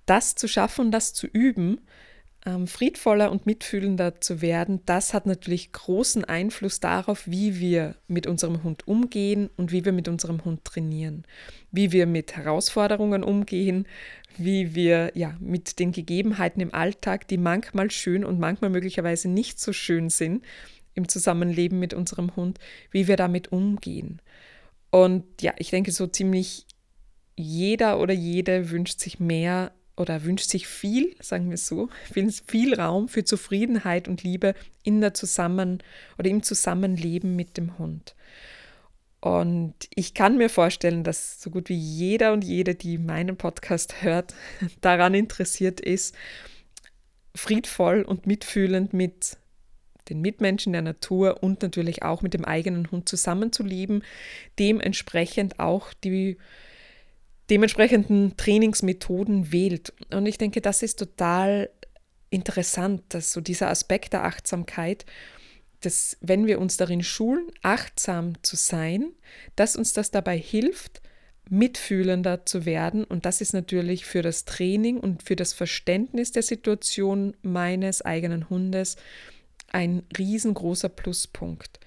das 0.06 0.36
zu 0.36 0.47
schaffen, 0.47 0.91
das 0.91 1.13
zu 1.13 1.28
üben, 1.28 1.82
friedvoller 2.67 3.31
und 3.31 3.47
mitfühlender 3.47 4.21
zu 4.21 4.39
werden, 4.39 4.81
das 4.86 5.15
hat 5.15 5.25
natürlich 5.25 5.71
großen 5.71 6.25
Einfluss 6.25 6.79
darauf, 6.79 7.25
wie 7.25 7.60
wir 7.60 7.95
mit 8.08 8.27
unserem 8.27 8.62
Hund 8.63 8.88
umgehen 8.88 9.49
und 9.58 9.71
wie 9.71 9.84
wir 9.84 9.91
mit 9.91 10.08
unserem 10.08 10.45
Hund 10.45 10.63
trainieren, 10.63 11.23
wie 11.71 11.91
wir 11.91 12.05
mit 12.05 12.36
Herausforderungen 12.36 13.23
umgehen, 13.23 13.88
wie 14.38 14.75
wir 14.75 15.12
ja 15.15 15.36
mit 15.39 15.79
den 15.79 15.91
Gegebenheiten 15.91 16.62
im 16.62 16.73
Alltag, 16.73 17.27
die 17.27 17.38
manchmal 17.38 17.89
schön 17.89 18.23
und 18.23 18.39
manchmal 18.39 18.69
möglicherweise 18.69 19.27
nicht 19.27 19.60
so 19.60 19.73
schön 19.73 20.10
sind 20.12 20.43
im 20.93 21.08
Zusammenleben 21.08 21.79
mit 21.79 21.95
unserem 21.95 22.36
Hund, 22.36 22.60
wie 22.91 23.08
wir 23.08 23.17
damit 23.17 23.51
umgehen. 23.51 24.21
Und 24.91 25.41
ja, 25.41 25.53
ich 25.58 25.71
denke, 25.71 25.91
so 25.91 26.05
ziemlich 26.08 26.67
jeder 27.36 27.99
oder 27.99 28.13
jede 28.13 28.69
wünscht 28.71 28.99
sich 28.99 29.19
mehr 29.19 29.73
oder 29.97 30.23
wünscht 30.23 30.49
sich 30.49 30.67
viel, 30.67 31.15
sagen 31.19 31.49
wir 31.49 31.58
so, 31.58 31.89
viel, 32.12 32.31
viel 32.31 32.73
Raum 32.73 33.08
für 33.08 33.23
Zufriedenheit 33.23 34.08
und 34.08 34.23
Liebe 34.23 34.53
in 34.84 35.01
der 35.01 35.13
Zusammen- 35.13 35.81
oder 36.17 36.29
im 36.29 36.43
Zusammenleben 36.43 37.36
mit 37.36 37.58
dem 37.58 37.77
Hund. 37.77 38.15
Und 39.21 39.73
ich 39.95 40.13
kann 40.13 40.38
mir 40.38 40.49
vorstellen, 40.49 41.03
dass 41.03 41.41
so 41.41 41.49
gut 41.49 41.69
wie 41.69 41.77
jeder 41.77 42.31
und 42.34 42.43
jede, 42.43 42.75
die 42.75 42.97
meinen 42.97 43.38
Podcast 43.38 44.03
hört, 44.03 44.36
daran 44.81 45.13
interessiert 45.13 45.79
ist, 45.79 46.15
friedvoll 47.34 48.03
und 48.03 48.27
mitfühlend 48.27 48.93
mit 48.93 49.38
den 50.10 50.21
Mitmenschen 50.21 50.73
der 50.73 50.84
Natur 50.84 51.41
und 51.41 51.63
natürlich 51.63 52.03
auch 52.03 52.21
mit 52.21 52.34
dem 52.34 52.45
eigenen 52.45 52.91
Hund 52.91 53.10
zusammenzuleben, 53.10 54.03
dementsprechend 54.60 55.60
auch 55.60 55.93
die 55.93 56.38
dementsprechenden 57.49 58.38
Trainingsmethoden 58.38 59.51
wählt. 59.51 59.93
Und 60.12 60.25
ich 60.25 60.38
denke, 60.38 60.62
das 60.62 60.81
ist 60.81 60.99
total 60.99 61.69
interessant, 62.29 63.03
dass 63.10 63.31
so 63.31 63.41
dieser 63.41 63.69
Aspekt 63.69 64.13
der 64.13 64.23
Achtsamkeit, 64.23 65.05
dass 65.81 66.17
wenn 66.21 66.47
wir 66.47 66.60
uns 66.60 66.77
darin 66.77 67.03
schulen, 67.03 67.47
achtsam 67.62 68.34
zu 68.41 68.55
sein, 68.55 69.12
dass 69.55 69.75
uns 69.75 69.93
das 69.93 70.12
dabei 70.12 70.38
hilft, 70.38 71.01
mitfühlender 71.49 72.45
zu 72.45 72.65
werden. 72.65 73.03
Und 73.03 73.25
das 73.25 73.41
ist 73.41 73.53
natürlich 73.53 74.05
für 74.05 74.21
das 74.21 74.45
Training 74.45 74.99
und 74.99 75.23
für 75.23 75.36
das 75.36 75.53
Verständnis 75.53 76.31
der 76.31 76.41
Situation 76.41 77.36
meines 77.43 78.01
eigenen 78.01 78.49
Hundes 78.49 78.97
ein 79.71 80.03
riesengroßer 80.17 80.89
Pluspunkt. 80.89 81.79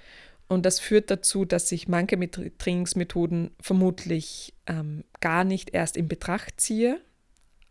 Und 0.49 0.65
das 0.65 0.81
führt 0.81 1.11
dazu, 1.11 1.45
dass 1.45 1.71
ich 1.73 1.89
manche 1.89 2.19
Trainingsmethoden 2.59 3.51
vermutlich 3.61 4.55
ähm, 4.67 5.05
gar 5.21 5.45
nicht 5.45 5.75
erst 5.75 5.97
in 5.97 6.09
Betracht 6.09 6.61
ziehe, 6.61 7.01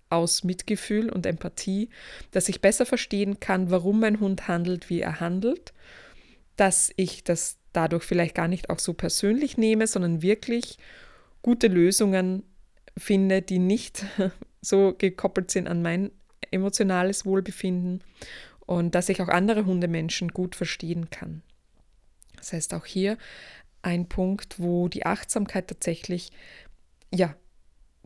aus 0.09 0.43
Mitgefühl 0.43 1.09
und 1.09 1.25
Empathie, 1.25 1.89
dass 2.31 2.49
ich 2.49 2.61
besser 2.61 2.85
verstehen 2.85 3.39
kann, 3.39 3.71
warum 3.71 3.99
mein 3.99 4.19
Hund 4.19 4.47
handelt, 4.47 4.89
wie 4.89 5.01
er 5.01 5.19
handelt, 5.19 5.73
dass 6.55 6.91
ich 6.95 7.23
das 7.23 7.57
dadurch 7.73 8.03
vielleicht 8.03 8.35
gar 8.35 8.47
nicht 8.47 8.69
auch 8.69 8.79
so 8.79 8.93
persönlich 8.93 9.57
nehme, 9.57 9.85
sondern 9.85 10.21
wirklich 10.21 10.77
gute 11.41 11.67
Lösungen 11.67 12.43
finde, 12.95 13.41
die 13.41 13.59
nicht 13.59 14.05
so 14.61 14.95
gekoppelt 14.97 15.51
sind 15.51 15.67
an 15.67 15.81
mein 15.81 16.11
emotionales 16.51 17.25
Wohlbefinden 17.25 18.01
und 18.65 18.95
dass 18.95 19.09
ich 19.09 19.21
auch 19.21 19.27
andere 19.27 19.65
Hundemenschen 19.65 20.29
gut 20.29 20.55
verstehen 20.55 21.09
kann. 21.09 21.41
Das 22.37 22.53
heißt 22.53 22.73
auch 22.73 22.85
hier 22.85 23.17
ein 23.81 24.07
Punkt, 24.07 24.59
wo 24.59 24.87
die 24.87 25.05
Achtsamkeit 25.05 25.67
tatsächlich 25.67 26.31
ja 27.13 27.35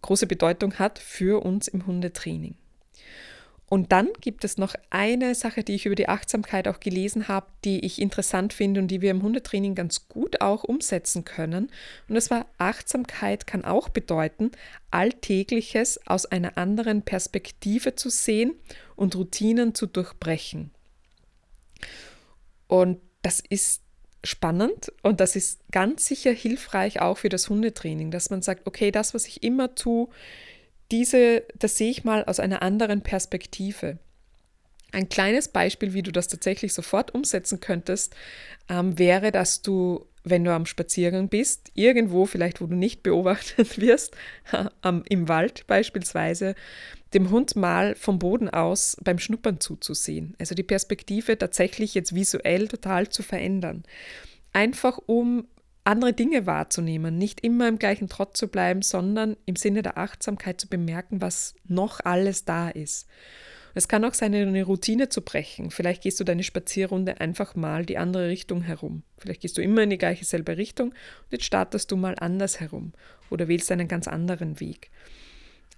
große 0.01 0.27
Bedeutung 0.27 0.75
hat 0.79 0.99
für 0.99 1.43
uns 1.43 1.67
im 1.67 1.85
Hundetraining. 1.85 2.55
Und 3.71 3.93
dann 3.93 4.09
gibt 4.19 4.43
es 4.43 4.57
noch 4.57 4.75
eine 4.89 5.33
Sache, 5.33 5.63
die 5.63 5.75
ich 5.75 5.85
über 5.85 5.95
die 5.95 6.09
Achtsamkeit 6.09 6.67
auch 6.67 6.81
gelesen 6.81 7.29
habe, 7.29 7.47
die 7.63 7.85
ich 7.85 8.01
interessant 8.01 8.51
finde 8.51 8.81
und 8.81 8.89
die 8.89 8.99
wir 8.99 9.11
im 9.11 9.21
Hundetraining 9.21 9.75
ganz 9.75 10.09
gut 10.09 10.41
auch 10.41 10.65
umsetzen 10.65 11.23
können. 11.23 11.71
Und 12.09 12.15
das 12.15 12.29
war, 12.29 12.47
Achtsamkeit 12.57 13.47
kann 13.47 13.63
auch 13.63 13.87
bedeuten, 13.87 14.51
Alltägliches 14.91 16.05
aus 16.05 16.25
einer 16.25 16.57
anderen 16.57 17.03
Perspektive 17.03 17.95
zu 17.95 18.09
sehen 18.09 18.55
und 18.97 19.15
Routinen 19.15 19.73
zu 19.73 19.85
durchbrechen. 19.85 20.71
Und 22.67 22.99
das 23.21 23.39
ist 23.39 23.83
spannend 24.23 24.91
und 25.01 25.19
das 25.19 25.35
ist 25.35 25.61
ganz 25.71 26.05
sicher 26.05 26.31
hilfreich 26.31 27.01
auch 27.01 27.17
für 27.17 27.29
das 27.29 27.49
Hundetraining, 27.49 28.11
dass 28.11 28.29
man 28.29 28.41
sagt, 28.41 28.67
okay, 28.67 28.91
das, 28.91 29.13
was 29.13 29.25
ich 29.25 29.43
immer 29.43 29.73
tue, 29.75 30.09
diese, 30.91 31.43
das 31.57 31.77
sehe 31.77 31.89
ich 31.89 32.03
mal 32.03 32.25
aus 32.25 32.39
einer 32.39 32.61
anderen 32.61 33.01
Perspektive. 33.01 33.97
Ein 34.91 35.07
kleines 35.07 35.47
Beispiel, 35.47 35.93
wie 35.93 36.03
du 36.03 36.11
das 36.11 36.27
tatsächlich 36.27 36.73
sofort 36.73 37.15
umsetzen 37.15 37.61
könntest, 37.61 38.13
ähm, 38.69 38.99
wäre, 38.99 39.31
dass 39.31 39.61
du, 39.61 40.05
wenn 40.23 40.43
du 40.43 40.53
am 40.53 40.65
Spaziergang 40.65 41.29
bist, 41.29 41.71
irgendwo 41.73 42.25
vielleicht, 42.25 42.61
wo 42.61 42.67
du 42.67 42.75
nicht 42.75 43.03
beobachtet 43.03 43.79
wirst, 43.79 44.15
im 45.09 45.27
Wald 45.27 45.67
beispielsweise, 45.67 46.55
dem 47.13 47.29
Hund 47.29 47.55
mal 47.55 47.95
vom 47.95 48.19
Boden 48.19 48.49
aus 48.49 48.95
beim 49.03 49.19
Schnuppern 49.19 49.59
zuzusehen. 49.59 50.35
Also 50.39 50.55
die 50.55 50.63
Perspektive 50.63 51.37
tatsächlich 51.37 51.93
jetzt 51.93 52.15
visuell 52.15 52.67
total 52.67 53.09
zu 53.09 53.21
verändern. 53.21 53.83
Einfach 54.53 54.97
um 55.05 55.47
andere 55.83 56.13
Dinge 56.13 56.45
wahrzunehmen, 56.45 57.17
nicht 57.17 57.41
immer 57.41 57.67
im 57.67 57.79
gleichen 57.79 58.07
Trott 58.07 58.37
zu 58.37 58.47
bleiben, 58.47 58.81
sondern 58.81 59.35
im 59.45 59.55
Sinne 59.55 59.81
der 59.81 59.97
Achtsamkeit 59.97 60.61
zu 60.61 60.67
bemerken, 60.67 61.21
was 61.21 61.55
noch 61.67 61.99
alles 62.01 62.45
da 62.45 62.69
ist. 62.69 63.07
Es 63.73 63.87
kann 63.87 64.03
auch 64.05 64.13
sein, 64.13 64.33
eine 64.33 64.63
Routine 64.63 65.09
zu 65.09 65.21
brechen. 65.21 65.71
Vielleicht 65.71 66.03
gehst 66.03 66.19
du 66.19 66.23
deine 66.23 66.43
Spazierrunde 66.43 67.21
einfach 67.21 67.55
mal 67.55 67.85
die 67.85 67.97
andere 67.97 68.27
Richtung 68.27 68.61
herum. 68.61 69.03
Vielleicht 69.17 69.41
gehst 69.41 69.57
du 69.57 69.61
immer 69.61 69.83
in 69.83 69.89
die 69.89 69.97
gleiche 69.97 70.25
selbe 70.25 70.57
Richtung 70.57 70.89
und 70.89 71.31
jetzt 71.31 71.45
startest 71.45 71.91
du 71.91 71.97
mal 71.97 72.15
anders 72.19 72.59
herum 72.59 72.93
oder 73.29 73.47
wählst 73.47 73.71
einen 73.71 73.87
ganz 73.87 74.07
anderen 74.07 74.59
Weg. 74.59 74.91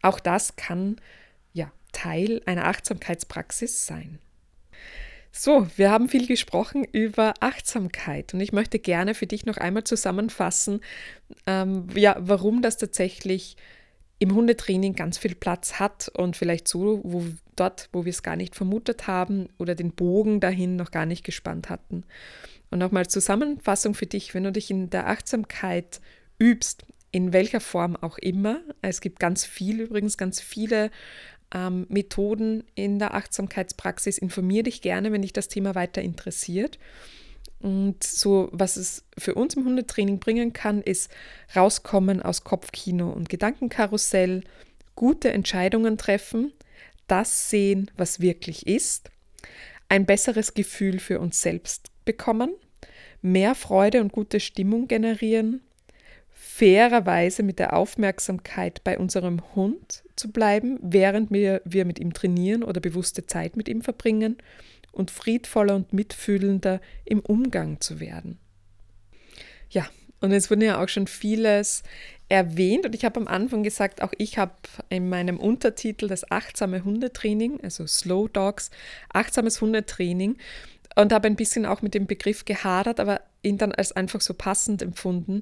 Auch 0.01 0.19
das 0.19 0.55
kann 0.55 0.97
ja 1.53 1.71
Teil 1.91 2.41
einer 2.45 2.65
Achtsamkeitspraxis 2.67 3.85
sein. 3.85 4.19
So, 5.35 5.67
wir 5.77 5.89
haben 5.89 6.09
viel 6.09 6.27
gesprochen 6.27 6.83
über 6.83 7.33
Achtsamkeit 7.39 8.35
und 8.35 8.39
ich 8.39 8.53
möchte 8.53 8.77
gerne 8.77 9.15
für 9.15 9.25
dich 9.25 9.47
noch 9.47 9.57
einmal 9.57 9.83
zusammenfassen, 9.83 10.81
ähm, 11.47 11.87
ja, 11.95 12.15
warum 12.19 12.61
das 12.61 12.77
tatsächlich 12.77 13.57
im 14.19 14.33
Hundetraining 14.33 14.93
ganz 14.95 15.17
viel 15.17 15.35
Platz 15.35 15.79
hat 15.79 16.09
und 16.15 16.37
vielleicht 16.37 16.67
so, 16.67 17.01
wo 17.03 17.25
dort, 17.55 17.89
wo 17.91 18.05
wir 18.05 18.09
es 18.09 18.23
gar 18.23 18.35
nicht 18.35 18.55
vermutet 18.55 19.07
haben 19.07 19.49
oder 19.57 19.75
den 19.75 19.91
Bogen 19.91 20.39
dahin 20.39 20.75
noch 20.75 20.91
gar 20.91 21.05
nicht 21.05 21.23
gespannt 21.23 21.69
hatten. 21.69 22.03
Und 22.71 22.79
nochmal 22.79 23.07
Zusammenfassung 23.07 23.93
für 23.93 24.05
dich, 24.05 24.33
wenn 24.33 24.43
du 24.43 24.51
dich 24.51 24.71
in 24.71 24.89
der 24.89 25.07
Achtsamkeit 25.07 26.01
übst, 26.39 26.85
in 27.11 27.31
welcher 27.31 27.59
Form 27.59 27.95
auch 27.95 28.17
immer. 28.17 28.61
Es 28.81 29.01
gibt 29.01 29.19
ganz 29.19 29.45
viel, 29.45 29.81
übrigens 29.81 30.17
ganz 30.17 30.41
viele 30.41 30.89
ähm, 31.53 31.85
Methoden 31.89 32.63
in 32.73 32.97
der 32.97 33.13
Achtsamkeitspraxis. 33.13 34.17
Informiere 34.17 34.63
dich 34.63 34.81
gerne, 34.81 35.11
wenn 35.11 35.21
dich 35.21 35.33
das 35.33 35.47
Thema 35.47 35.75
weiter 35.75 36.01
interessiert. 36.01 36.79
Und 37.63 38.03
so, 38.03 38.49
was 38.51 38.75
es 38.75 39.05
für 39.17 39.35
uns 39.35 39.55
im 39.55 39.63
Hundetraining 39.63 40.19
bringen 40.19 40.51
kann, 40.51 40.81
ist 40.81 41.09
rauskommen 41.55 42.21
aus 42.21 42.43
Kopfkino 42.43 43.09
und 43.09 43.29
Gedankenkarussell, 43.29 44.43
gute 44.95 45.31
Entscheidungen 45.31 45.97
treffen, 45.97 46.51
das 47.07 47.49
sehen, 47.49 47.89
was 47.95 48.19
wirklich 48.19 48.67
ist, 48.67 49.11
ein 49.87 50.05
besseres 50.05 50.53
Gefühl 50.53 50.99
für 50.99 51.21
uns 51.21 51.41
selbst 51.41 51.89
bekommen, 52.03 52.53
mehr 53.21 53.55
Freude 53.55 54.01
und 54.01 54.11
gute 54.11 54.41
Stimmung 54.41 54.89
generieren, 54.89 55.61
fairerweise 56.33 57.43
mit 57.43 57.59
der 57.59 57.71
Aufmerksamkeit 57.71 58.83
bei 58.83 58.99
unserem 58.99 59.41
Hund 59.55 60.03
zu 60.17 60.33
bleiben, 60.33 60.79
während 60.81 61.31
wir, 61.31 61.61
wir 61.63 61.85
mit 61.85 61.97
ihm 61.97 62.11
trainieren 62.11 62.61
oder 62.61 62.81
bewusste 62.81 63.25
Zeit 63.25 63.55
mit 63.55 63.69
ihm 63.69 63.81
verbringen 63.81 64.35
und 64.93 65.11
friedvoller 65.11 65.75
und 65.75 65.91
mitfühlender 65.91 66.79
im 67.03 67.19
Umgang 67.19 67.81
zu 67.81 67.99
werden. 67.99 68.39
Ja, 69.69 69.89
und 70.21 70.31
es 70.31 70.49
wurde 70.49 70.65
ja 70.65 70.81
auch 70.81 70.87
schon 70.87 71.07
vieles 71.07 71.83
erwähnt 72.29 72.85
und 72.85 72.95
ich 72.95 73.03
habe 73.03 73.19
am 73.19 73.27
Anfang 73.27 73.63
gesagt, 73.63 74.01
auch 74.01 74.13
ich 74.17 74.37
habe 74.37 74.53
in 74.89 75.09
meinem 75.09 75.37
Untertitel 75.37 76.07
das 76.07 76.31
achtsame 76.31 76.85
Hundetraining, 76.85 77.59
also 77.61 77.85
Slow 77.85 78.29
Dogs, 78.29 78.71
achtsames 79.11 79.59
Hundetraining 79.59 80.37
und 80.95 81.11
habe 81.11 81.27
ein 81.27 81.35
bisschen 81.35 81.65
auch 81.65 81.81
mit 81.81 81.93
dem 81.93 82.07
Begriff 82.07 82.45
gehadert, 82.45 82.99
aber 82.99 83.21
ihn 83.41 83.57
dann 83.57 83.73
als 83.73 83.91
einfach 83.91 84.21
so 84.21 84.33
passend 84.33 84.81
empfunden 84.81 85.41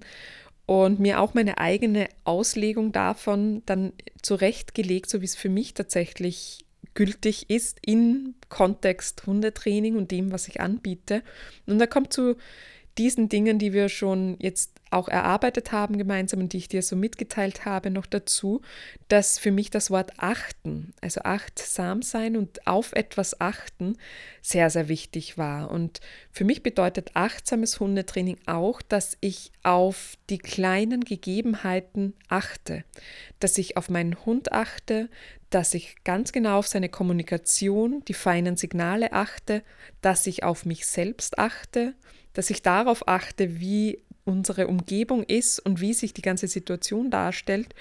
und 0.66 1.00
mir 1.00 1.20
auch 1.20 1.34
meine 1.34 1.58
eigene 1.58 2.08
Auslegung 2.24 2.92
davon 2.92 3.62
dann 3.66 3.94
zurechtgelegt, 4.22 5.10
so 5.10 5.22
wie 5.22 5.26
es 5.26 5.36
für 5.36 5.50
mich 5.50 5.74
tatsächlich 5.74 6.66
gültig 6.94 7.50
ist 7.50 7.80
im 7.86 8.36
Kontext 8.50 9.26
Hundetraining 9.26 9.96
und 9.96 10.12
dem, 10.12 10.32
was 10.32 10.48
ich 10.48 10.62
anbiete. 10.62 11.24
Und 11.66 11.80
da 11.80 11.88
kommt 11.88 12.14
zu 12.14 12.36
diesen 12.98 13.30
Dingen, 13.30 13.58
die 13.58 13.74
wir 13.74 13.90
schon 13.90 14.36
jetzt 14.40 14.82
auch 14.90 15.08
erarbeitet 15.08 15.72
haben 15.72 15.98
gemeinsam 15.98 16.42
und 16.42 16.52
die 16.52 16.58
ich 16.58 16.68
dir 16.68 16.82
so 16.82 16.98
mitgeteilt 16.98 17.64
habe, 17.64 17.90
noch 17.90 18.06
dazu, 18.06 18.62
dass 19.08 19.40
für 19.40 19.52
mich 19.52 19.70
das 19.70 19.90
Wort 19.90 20.12
achten, 20.18 20.94
also 21.00 21.22
achtsam 21.22 22.02
sein 22.02 22.36
und 22.36 22.68
auf 22.68 22.92
etwas 22.92 23.40
achten, 23.40 23.96
sehr, 24.42 24.70
sehr 24.70 24.90
wichtig 24.90 25.38
war. 25.38 25.72
Und 25.72 26.02
für 26.32 26.44
mich 26.44 26.62
bedeutet 26.62 27.12
achtsames 27.14 27.80
Hundetraining 27.80 28.38
auch, 28.46 28.82
dass 28.82 29.18
ich 29.22 29.54
auf 29.64 30.16
die 30.30 30.40
kleinen 30.40 31.06
Gegebenheiten 31.06 32.14
achte, 32.28 32.84
dass 33.40 33.58
ich 33.58 33.78
auf 33.78 33.90
meinen 33.90 34.26
Hund 34.26 34.52
achte, 34.52 35.10
dass 35.52 35.74
ich 35.74 35.96
ganz 36.04 36.32
genau 36.32 36.58
auf 36.58 36.68
seine 36.68 36.90
Kommunikation, 36.90 38.04
die 38.08 38.14
feinen 38.14 38.58
Signale 38.58 39.14
achte, 39.14 39.64
dass 40.02 40.26
ich 40.26 40.44
auf 40.44 40.66
mich 40.66 40.88
selbst 40.88 41.38
achte, 41.38 41.94
dass 42.34 42.50
ich 42.50 42.62
darauf 42.62 43.08
achte, 43.08 43.60
wie 43.60 44.02
unsere 44.26 44.68
Umgebung 44.68 45.24
ist 45.24 45.60
und 45.60 45.82
wie 45.82 45.94
sich 45.94 46.14
die 46.14 46.22
ganze 46.22 46.48
Situation 46.48 47.12
darstellt. 47.12 47.76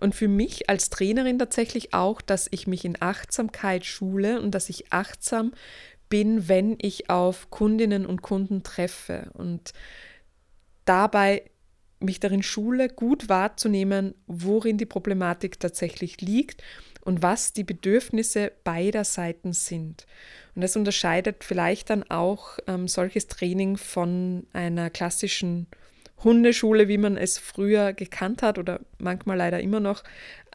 Und 0.00 0.14
für 0.14 0.28
mich 0.28 0.70
als 0.70 0.90
Trainerin 0.90 1.38
tatsächlich 1.38 1.92
auch, 1.92 2.20
dass 2.20 2.48
ich 2.50 2.66
mich 2.66 2.84
in 2.84 2.96
Achtsamkeit 3.00 3.84
schule 3.84 4.40
und 4.40 4.52
dass 4.52 4.68
ich 4.68 4.92
achtsam 4.92 5.52
bin, 6.08 6.48
wenn 6.48 6.76
ich 6.80 7.10
auf 7.10 7.50
Kundinnen 7.50 8.06
und 8.06 8.22
Kunden 8.22 8.62
treffe 8.62 9.30
und 9.34 9.72
dabei 10.84 11.42
mich 12.00 12.20
darin 12.20 12.42
schule, 12.42 12.88
gut 12.88 13.28
wahrzunehmen, 13.28 14.14
worin 14.26 14.78
die 14.78 14.86
Problematik 14.86 15.58
tatsächlich 15.58 16.20
liegt 16.20 16.62
und 17.04 17.22
was 17.22 17.52
die 17.52 17.64
Bedürfnisse 17.64 18.52
beider 18.64 19.04
Seiten 19.04 19.52
sind. 19.52 20.06
Und 20.54 20.62
das 20.62 20.76
unterscheidet 20.76 21.44
vielleicht 21.44 21.90
dann 21.90 22.02
auch 22.10 22.58
ähm, 22.66 22.88
solches 22.88 23.26
Training 23.26 23.76
von 23.76 24.46
einer 24.52 24.90
klassischen 24.90 25.66
Hundeschule, 26.24 26.88
wie 26.88 26.98
man 26.98 27.16
es 27.16 27.38
früher 27.38 27.92
gekannt 27.92 28.42
hat 28.42 28.58
oder 28.58 28.80
manchmal 28.98 29.36
leider 29.36 29.60
immer 29.60 29.80
noch, 29.80 30.02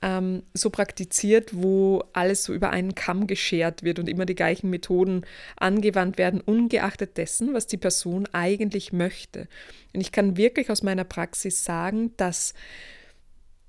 ähm, 0.02 0.44
so 0.54 0.70
praktiziert, 0.70 1.52
wo 1.54 2.04
alles 2.12 2.44
so 2.44 2.54
über 2.54 2.72
einen 2.72 2.94
Kamm 2.94 3.26
geschert 3.26 3.84
wird 3.84 4.00
und 4.00 4.10
immer 4.10 4.26
die 4.26 4.36
gleichen 4.36 4.70
Methoden 4.70 5.26
angewandt 5.56 6.18
werden, 6.18 6.42
ungeachtet 6.42 7.18
dessen, 7.18 7.54
was 7.54 7.68
die 7.68 7.78
Person 7.78 8.28
eigentlich 8.34 8.92
möchte. 8.92 9.48
Und 9.94 10.02
ich 10.02 10.12
kann 10.12 10.36
wirklich 10.36 10.70
aus 10.70 10.84
meiner 10.84 11.06
Praxis 11.06 11.64
sagen, 11.64 12.12
dass 12.18 12.54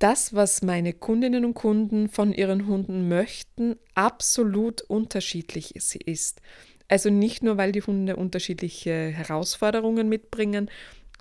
das, 0.00 0.34
was 0.34 0.62
meine 0.62 0.92
Kundinnen 0.92 1.44
und 1.44 1.54
Kunden 1.54 2.08
von 2.08 2.32
ihren 2.32 2.66
Hunden 2.66 3.08
möchten, 3.08 3.76
absolut 3.94 4.82
unterschiedlich 4.82 5.76
ist. 5.76 6.40
Also 6.88 7.10
nicht 7.10 7.42
nur, 7.42 7.56
weil 7.56 7.72
die 7.72 7.82
Hunde 7.82 8.16
unterschiedliche 8.16 8.92
Herausforderungen 8.92 10.08
mitbringen, 10.08 10.68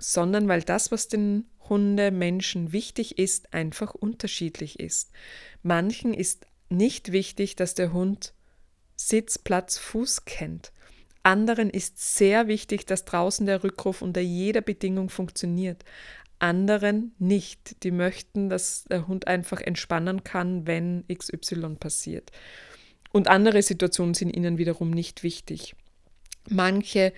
sondern 0.04 0.48
weil 0.50 0.62
das, 0.62 0.92
was 0.92 1.08
den 1.08 1.46
Hundemenschen 1.70 2.74
wichtig 2.74 3.18
ist, 3.18 3.54
einfach 3.54 3.94
unterschiedlich 3.94 4.80
ist. 4.80 5.12
Manchen 5.62 6.14
ist 6.14 6.46
nicht 6.70 7.12
wichtig, 7.14 7.56
dass 7.56 7.74
der 7.74 7.94
Hund 7.94 8.34
Sitz, 8.96 9.38
Platz, 9.38 9.78
Fuß 9.78 10.26
kennt. 10.26 10.74
Anderen 11.24 11.70
ist 11.70 12.18
sehr 12.18 12.48
wichtig, 12.48 12.86
dass 12.86 13.06
draußen 13.06 13.46
der 13.46 13.64
Rückruf 13.64 14.02
unter 14.02 14.20
jeder 14.20 14.60
Bedingung 14.62 15.10
funktioniert. 15.10 15.86
Anderen 16.38 17.14
nicht. 17.18 17.84
Die 17.84 17.92
möchten, 17.92 18.50
dass 18.50 18.84
der 18.84 19.08
Hund 19.08 19.28
einfach 19.28 19.62
entspannen 19.62 20.26
kann, 20.26 20.68
wenn 20.68 21.06
XY 21.08 21.76
passiert. 21.80 22.32
Und 23.14 23.30
andere 23.30 23.62
Situationen 23.62 24.16
sind 24.16 24.36
ihnen 24.36 24.58
wiederum 24.58 24.92
nicht 24.92 25.24
wichtig. 25.24 25.76
Manche 26.50 27.14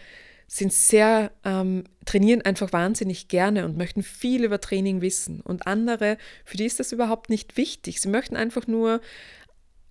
sind 0.47 0.71
sehr, 0.73 1.31
ähm, 1.43 1.85
trainieren 2.05 2.41
einfach 2.41 2.71
wahnsinnig 2.71 3.27
gerne 3.27 3.65
und 3.65 3.77
möchten 3.77 4.03
viel 4.03 4.43
über 4.43 4.61
Training 4.61 5.01
wissen. 5.01 5.41
Und 5.41 5.67
andere, 5.67 6.17
für 6.43 6.57
die 6.57 6.65
ist 6.65 6.79
das 6.79 6.91
überhaupt 6.91 7.29
nicht 7.29 7.57
wichtig. 7.57 8.01
Sie 8.01 8.09
möchten 8.09 8.35
einfach 8.35 8.67
nur 8.67 9.01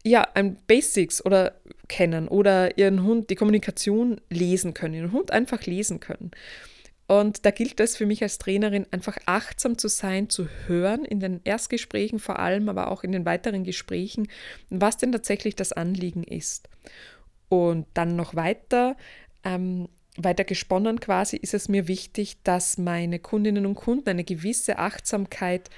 ja, 0.05 0.23
ein 0.35 0.57
Basics 0.67 1.25
oder 1.25 1.55
kennen 1.89 2.29
oder 2.29 2.77
ihren 2.77 3.03
Hund 3.03 3.31
die 3.31 3.37
Kommunikation 3.37 4.21
lesen 4.29 4.75
können, 4.75 4.95
ihren 4.95 5.13
Hund 5.13 5.31
einfach 5.31 5.65
lesen 5.65 5.99
können. 5.99 6.31
Und 7.07 7.45
da 7.45 7.51
gilt 7.51 7.81
es 7.81 7.97
für 7.97 8.07
mich 8.07 8.23
als 8.23 8.39
Trainerin 8.39 8.87
einfach 8.91 9.19
achtsam 9.27 9.77
zu 9.77 9.89
sein, 9.89 10.31
zu 10.31 10.49
hören, 10.67 11.05
in 11.05 11.21
den 11.21 11.41
Erstgesprächen 11.45 12.19
vor 12.19 12.39
allem, 12.39 12.69
aber 12.69 12.91
auch 12.91 13.05
in 13.05 13.13
den 13.13 13.27
weiteren 13.27 13.65
Gesprächen, 13.65 14.29
was 14.71 14.97
denn 14.97 15.13
tatsächlich 15.13 15.55
das 15.55 15.73
Anliegen 15.73 16.23
ist. 16.23 16.69
Und 17.51 17.87
dann 17.93 18.17
noch 18.17 18.35
weiter, 18.35 18.97
ähm, 19.45 19.89
weiter 20.17 20.45
gesponnen 20.45 21.01
quasi, 21.01 21.37
ist 21.37 21.55
es 21.55 21.69
mir 21.69 21.89
wichtig, 21.89 22.37
dass 22.45 22.79
meine 22.79 23.19
Kundinnen 23.19 23.67
und 23.67 23.75
Kunden 23.75 24.09
eine 24.09 24.25
gewisse 24.25 24.79
Achtsamkeit 24.79 25.71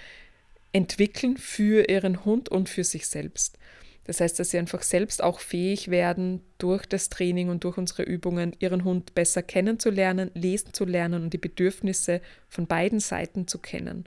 entwickeln 0.72 1.36
für 1.36 1.88
ihren 1.88 2.24
Hund 2.24 2.48
und 2.48 2.68
für 2.68 2.84
sich 2.84 3.06
selbst. 3.06 3.58
Das 4.04 4.20
heißt, 4.20 4.38
dass 4.38 4.50
sie 4.50 4.58
einfach 4.58 4.82
selbst 4.82 5.22
auch 5.22 5.40
fähig 5.40 5.90
werden, 5.90 6.40
durch 6.58 6.86
das 6.86 7.08
Training 7.08 7.48
und 7.48 7.64
durch 7.64 7.76
unsere 7.76 8.04
Übungen 8.04 8.54
ihren 8.60 8.84
Hund 8.84 9.14
besser 9.14 9.42
kennenzulernen, 9.42 10.30
lesen 10.34 10.72
zu 10.72 10.84
lernen 10.84 11.24
und 11.24 11.32
die 11.32 11.38
Bedürfnisse 11.38 12.20
von 12.48 12.68
beiden 12.68 13.00
Seiten 13.00 13.48
zu 13.48 13.58
kennen. 13.58 14.04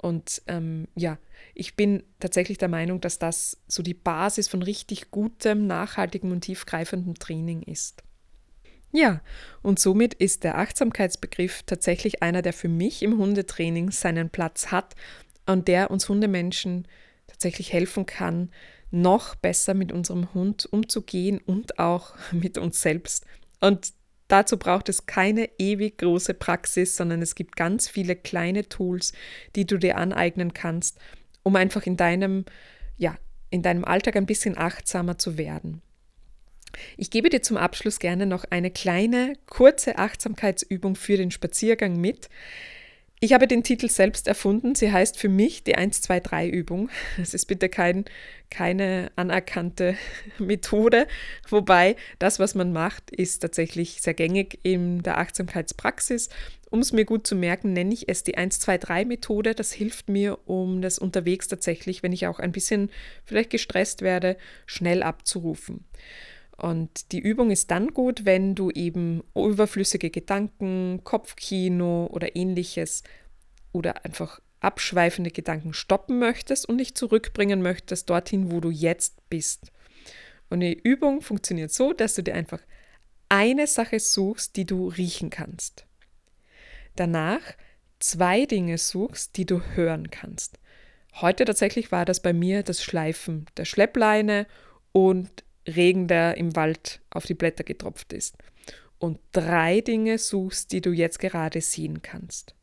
Und 0.00 0.42
ähm, 0.46 0.88
ja, 0.94 1.18
ich 1.54 1.76
bin 1.76 2.02
tatsächlich 2.20 2.58
der 2.58 2.68
Meinung, 2.68 3.00
dass 3.00 3.18
das 3.18 3.58
so 3.68 3.82
die 3.82 3.94
Basis 3.94 4.48
von 4.48 4.62
richtig 4.62 5.10
gutem, 5.10 5.66
nachhaltigem 5.66 6.32
und 6.32 6.42
tiefgreifendem 6.42 7.14
Training 7.14 7.62
ist. 7.62 8.02
Ja, 8.96 9.20
und 9.60 9.80
somit 9.80 10.14
ist 10.14 10.44
der 10.44 10.56
Achtsamkeitsbegriff 10.56 11.64
tatsächlich 11.64 12.22
einer, 12.22 12.42
der 12.42 12.52
für 12.52 12.68
mich 12.68 13.02
im 13.02 13.18
Hundetraining 13.18 13.90
seinen 13.90 14.30
Platz 14.30 14.68
hat 14.68 14.94
und 15.46 15.66
der 15.66 15.90
uns 15.90 16.08
Hundemenschen 16.08 16.86
tatsächlich 17.26 17.72
helfen 17.72 18.06
kann, 18.06 18.52
noch 18.92 19.34
besser 19.34 19.74
mit 19.74 19.90
unserem 19.90 20.32
Hund 20.32 20.68
umzugehen 20.70 21.40
und 21.44 21.80
auch 21.80 22.14
mit 22.30 22.56
uns 22.56 22.82
selbst. 22.82 23.26
Und 23.60 23.94
dazu 24.28 24.58
braucht 24.58 24.88
es 24.88 25.06
keine 25.06 25.50
ewig 25.58 25.98
große 25.98 26.34
Praxis, 26.34 26.96
sondern 26.96 27.20
es 27.20 27.34
gibt 27.34 27.56
ganz 27.56 27.88
viele 27.88 28.14
kleine 28.14 28.68
Tools, 28.68 29.12
die 29.56 29.66
du 29.66 29.76
dir 29.76 29.96
aneignen 29.96 30.54
kannst, 30.54 30.98
um 31.42 31.56
einfach 31.56 31.84
in 31.84 31.96
deinem, 31.96 32.44
ja, 32.96 33.18
in 33.50 33.62
deinem 33.62 33.84
Alltag 33.84 34.14
ein 34.14 34.26
bisschen 34.26 34.56
achtsamer 34.56 35.18
zu 35.18 35.36
werden. 35.36 35.82
Ich 36.96 37.10
gebe 37.10 37.28
dir 37.28 37.42
zum 37.42 37.56
Abschluss 37.56 37.98
gerne 37.98 38.26
noch 38.26 38.44
eine 38.50 38.70
kleine, 38.70 39.34
kurze 39.46 39.98
Achtsamkeitsübung 39.98 40.96
für 40.96 41.16
den 41.16 41.30
Spaziergang 41.30 42.00
mit. 42.00 42.28
Ich 43.24 43.32
habe 43.32 43.48
den 43.48 43.62
Titel 43.62 43.88
selbst 43.88 44.28
erfunden. 44.28 44.74
Sie 44.74 44.92
heißt 44.92 45.16
für 45.16 45.30
mich 45.30 45.64
die 45.64 45.78
1-2-3-Übung. 45.78 46.90
Es 47.18 47.32
ist 47.32 47.46
bitte 47.46 47.70
kein, 47.70 48.04
keine 48.50 49.10
anerkannte 49.16 49.96
Methode, 50.38 51.06
wobei 51.48 51.96
das, 52.18 52.38
was 52.38 52.54
man 52.54 52.72
macht, 52.72 53.10
ist 53.10 53.38
tatsächlich 53.38 54.02
sehr 54.02 54.12
gängig 54.12 54.58
in 54.62 55.02
der 55.02 55.16
Achtsamkeitspraxis. 55.16 56.28
Um 56.68 56.80
es 56.80 56.92
mir 56.92 57.06
gut 57.06 57.26
zu 57.26 57.34
merken, 57.34 57.72
nenne 57.72 57.94
ich 57.94 58.10
es 58.10 58.24
die 58.24 58.36
1-2-3-Methode. 58.36 59.54
Das 59.54 59.72
hilft 59.72 60.10
mir, 60.10 60.38
um 60.46 60.82
das 60.82 60.98
unterwegs 60.98 61.48
tatsächlich, 61.48 62.02
wenn 62.02 62.12
ich 62.12 62.26
auch 62.26 62.40
ein 62.40 62.52
bisschen 62.52 62.90
vielleicht 63.24 63.48
gestresst 63.48 64.02
werde, 64.02 64.36
schnell 64.66 65.02
abzurufen. 65.02 65.86
Und 66.56 67.12
die 67.12 67.18
Übung 67.18 67.50
ist 67.50 67.70
dann 67.70 67.88
gut, 67.88 68.24
wenn 68.24 68.54
du 68.54 68.70
eben 68.70 69.24
überflüssige 69.34 70.10
Gedanken, 70.10 71.00
Kopfkino 71.02 72.06
oder 72.12 72.36
ähnliches 72.36 73.02
oder 73.72 74.04
einfach 74.04 74.40
abschweifende 74.60 75.30
Gedanken 75.30 75.74
stoppen 75.74 76.18
möchtest 76.18 76.68
und 76.68 76.78
dich 76.78 76.94
zurückbringen 76.94 77.60
möchtest 77.60 78.08
dorthin, 78.08 78.50
wo 78.50 78.60
du 78.60 78.70
jetzt 78.70 79.28
bist. 79.28 79.72
Und 80.48 80.60
die 80.60 80.72
Übung 80.72 81.20
funktioniert 81.20 81.72
so, 81.72 81.92
dass 81.92 82.14
du 82.14 82.22
dir 82.22 82.34
einfach 82.34 82.60
eine 83.28 83.66
Sache 83.66 83.98
suchst, 83.98 84.56
die 84.56 84.64
du 84.64 84.88
riechen 84.88 85.30
kannst. 85.30 85.86
Danach 86.96 87.40
zwei 87.98 88.46
Dinge 88.46 88.78
suchst, 88.78 89.36
die 89.36 89.46
du 89.46 89.60
hören 89.74 90.10
kannst. 90.10 90.58
Heute 91.20 91.44
tatsächlich 91.44 91.92
war 91.92 92.04
das 92.04 92.20
bei 92.20 92.32
mir 92.32 92.62
das 92.62 92.82
Schleifen 92.82 93.46
der 93.56 93.64
Schleppleine 93.64 94.46
und 94.92 95.43
Regen, 95.66 96.08
der 96.08 96.36
im 96.36 96.56
Wald 96.56 97.00
auf 97.10 97.26
die 97.26 97.34
Blätter 97.34 97.64
getropft 97.64 98.12
ist. 98.12 98.36
Und 98.98 99.18
drei 99.32 99.80
Dinge 99.80 100.18
suchst, 100.18 100.72
die 100.72 100.80
du 100.80 100.92
jetzt 100.92 101.18
gerade 101.18 101.60
sehen 101.60 102.02
kannst. 102.02 102.54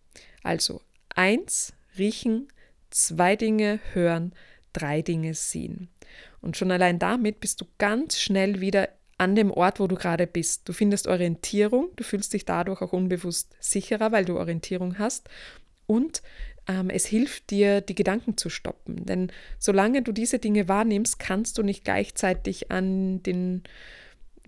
Also 0.43 0.81
eins, 1.13 1.73
riechen, 1.97 2.47
zwei 2.89 3.35
Dinge 3.35 3.79
hören, 3.93 4.33
drei 4.73 5.01
Dinge 5.01 5.33
sehen. 5.33 5.89
Und 6.41 6.57
schon 6.57 6.71
allein 6.71 6.99
damit 6.99 7.39
bist 7.39 7.61
du 7.61 7.65
ganz 7.77 8.19
schnell 8.19 8.61
wieder 8.61 8.89
an 9.17 9.35
dem 9.35 9.51
Ort, 9.51 9.79
wo 9.79 9.87
du 9.87 9.95
gerade 9.95 10.25
bist. 10.25 10.67
Du 10.67 10.73
findest 10.73 11.07
Orientierung, 11.07 11.89
du 11.95 12.03
fühlst 12.03 12.33
dich 12.33 12.45
dadurch 12.45 12.81
auch 12.81 12.93
unbewusst 12.93 13.55
sicherer, 13.59 14.11
weil 14.11 14.25
du 14.25 14.37
Orientierung 14.37 14.97
hast. 14.97 15.29
Und 15.85 16.23
es 16.89 17.05
hilft 17.05 17.49
dir, 17.49 17.81
die 17.81 17.95
Gedanken 17.95 18.37
zu 18.37 18.49
stoppen. 18.49 19.05
Denn 19.05 19.31
solange 19.59 20.01
du 20.01 20.11
diese 20.11 20.39
Dinge 20.39 20.67
wahrnimmst, 20.67 21.19
kannst 21.19 21.57
du 21.57 21.63
nicht 21.63 21.83
gleichzeitig 21.83 22.71
an 22.71 23.23
den 23.23 23.63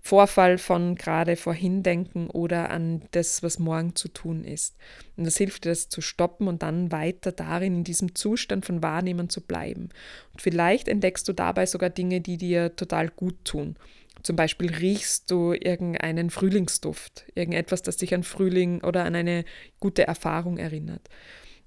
Vorfall 0.06 0.58
von 0.58 0.96
gerade 0.96 1.34
vorhin 1.34 1.82
denken 1.82 2.28
oder 2.28 2.70
an 2.70 3.00
das, 3.12 3.42
was 3.42 3.58
morgen 3.58 3.96
zu 3.96 4.08
tun 4.08 4.44
ist. 4.44 4.76
Und 5.16 5.24
das 5.24 5.38
hilft 5.38 5.64
dir, 5.64 5.70
das 5.70 5.88
zu 5.88 6.02
stoppen 6.02 6.46
und 6.46 6.62
dann 6.62 6.92
weiter 6.92 7.32
darin, 7.32 7.76
in 7.76 7.84
diesem 7.84 8.14
Zustand 8.14 8.66
von 8.66 8.82
Wahrnehmen 8.82 9.30
zu 9.30 9.40
bleiben. 9.40 9.88
Und 10.32 10.42
vielleicht 10.42 10.88
entdeckst 10.88 11.26
du 11.26 11.32
dabei 11.32 11.64
sogar 11.64 11.88
Dinge, 11.88 12.20
die 12.20 12.36
dir 12.36 12.76
total 12.76 13.08
gut 13.08 13.46
tun. 13.46 13.76
Zum 14.22 14.36
Beispiel 14.36 14.74
riechst 14.74 15.30
du 15.30 15.54
irgendeinen 15.54 16.28
Frühlingsduft, 16.28 17.24
irgendetwas, 17.34 17.80
das 17.80 17.96
dich 17.96 18.14
an 18.14 18.24
Frühling 18.24 18.82
oder 18.82 19.04
an 19.04 19.14
eine 19.14 19.46
gute 19.80 20.06
Erfahrung 20.06 20.58
erinnert 20.58 21.08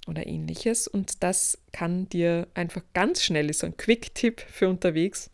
oder 0.08 0.26
ähnliches. 0.26 0.88
Und 0.88 1.24
das 1.24 1.58
kann 1.72 2.10
dir 2.10 2.48
einfach 2.54 2.82
ganz 2.94 3.24
schnell, 3.24 3.50
ist 3.50 3.60
so 3.60 3.68
ein 3.68 3.78
Quick-Tipp 3.78 4.42
für 4.42 4.70
unterwegs, 4.70 5.30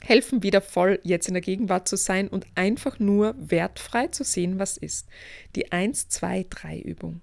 helfen, 0.00 0.42
wieder 0.42 0.60
voll 0.60 1.00
jetzt 1.02 1.28
in 1.28 1.34
der 1.34 1.40
Gegenwart 1.40 1.88
zu 1.88 1.96
sein 1.96 2.28
und 2.28 2.46
einfach 2.54 2.98
nur 2.98 3.34
wertfrei 3.38 4.08
zu 4.08 4.24
sehen, 4.24 4.58
was 4.58 4.76
ist. 4.76 5.08
Die 5.56 5.72
1, 5.72 6.08
2, 6.08 6.46
3 6.48 6.78
Übung. 6.78 7.20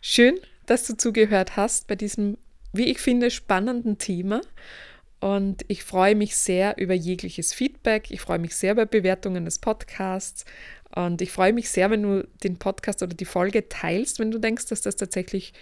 Schön, 0.00 0.38
dass 0.66 0.86
du 0.86 0.96
zugehört 0.96 1.56
hast 1.56 1.86
bei 1.86 1.96
diesem, 1.96 2.38
wie 2.72 2.84
ich 2.84 2.98
finde, 2.98 3.30
spannenden 3.30 3.98
Thema. 3.98 4.40
Und 5.20 5.64
ich 5.66 5.82
freue 5.82 6.14
mich 6.14 6.36
sehr 6.36 6.78
über 6.78 6.94
jegliches 6.94 7.52
Feedback. 7.52 8.10
Ich 8.10 8.20
freue 8.20 8.38
mich 8.38 8.54
sehr 8.54 8.72
über 8.72 8.86
Bewertungen 8.86 9.44
des 9.44 9.58
Podcasts. 9.58 10.44
Und 10.94 11.20
ich 11.20 11.32
freue 11.32 11.52
mich 11.52 11.70
sehr, 11.70 11.90
wenn 11.90 12.02
du 12.02 12.26
den 12.42 12.58
Podcast 12.58 13.02
oder 13.02 13.14
die 13.14 13.24
Folge 13.24 13.68
teilst, 13.68 14.18
wenn 14.18 14.30
du 14.30 14.38
denkst, 14.38 14.66
dass 14.66 14.80
das 14.80 14.96
tatsächlich 14.96 15.52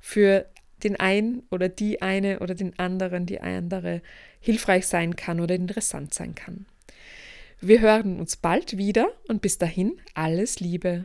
für 0.00 0.46
den 0.82 0.98
einen 0.98 1.44
oder 1.50 1.68
die 1.68 2.02
eine 2.02 2.40
oder 2.40 2.54
den 2.54 2.78
anderen, 2.78 3.26
die 3.26 3.40
andere 3.40 4.02
hilfreich 4.40 4.86
sein 4.86 5.14
kann 5.16 5.40
oder 5.40 5.54
interessant 5.54 6.12
sein 6.12 6.34
kann. 6.34 6.66
Wir 7.60 7.80
hören 7.80 8.18
uns 8.18 8.36
bald 8.36 8.76
wieder 8.76 9.12
und 9.28 9.40
bis 9.40 9.58
dahin 9.58 10.00
alles 10.14 10.58
Liebe. 10.58 11.04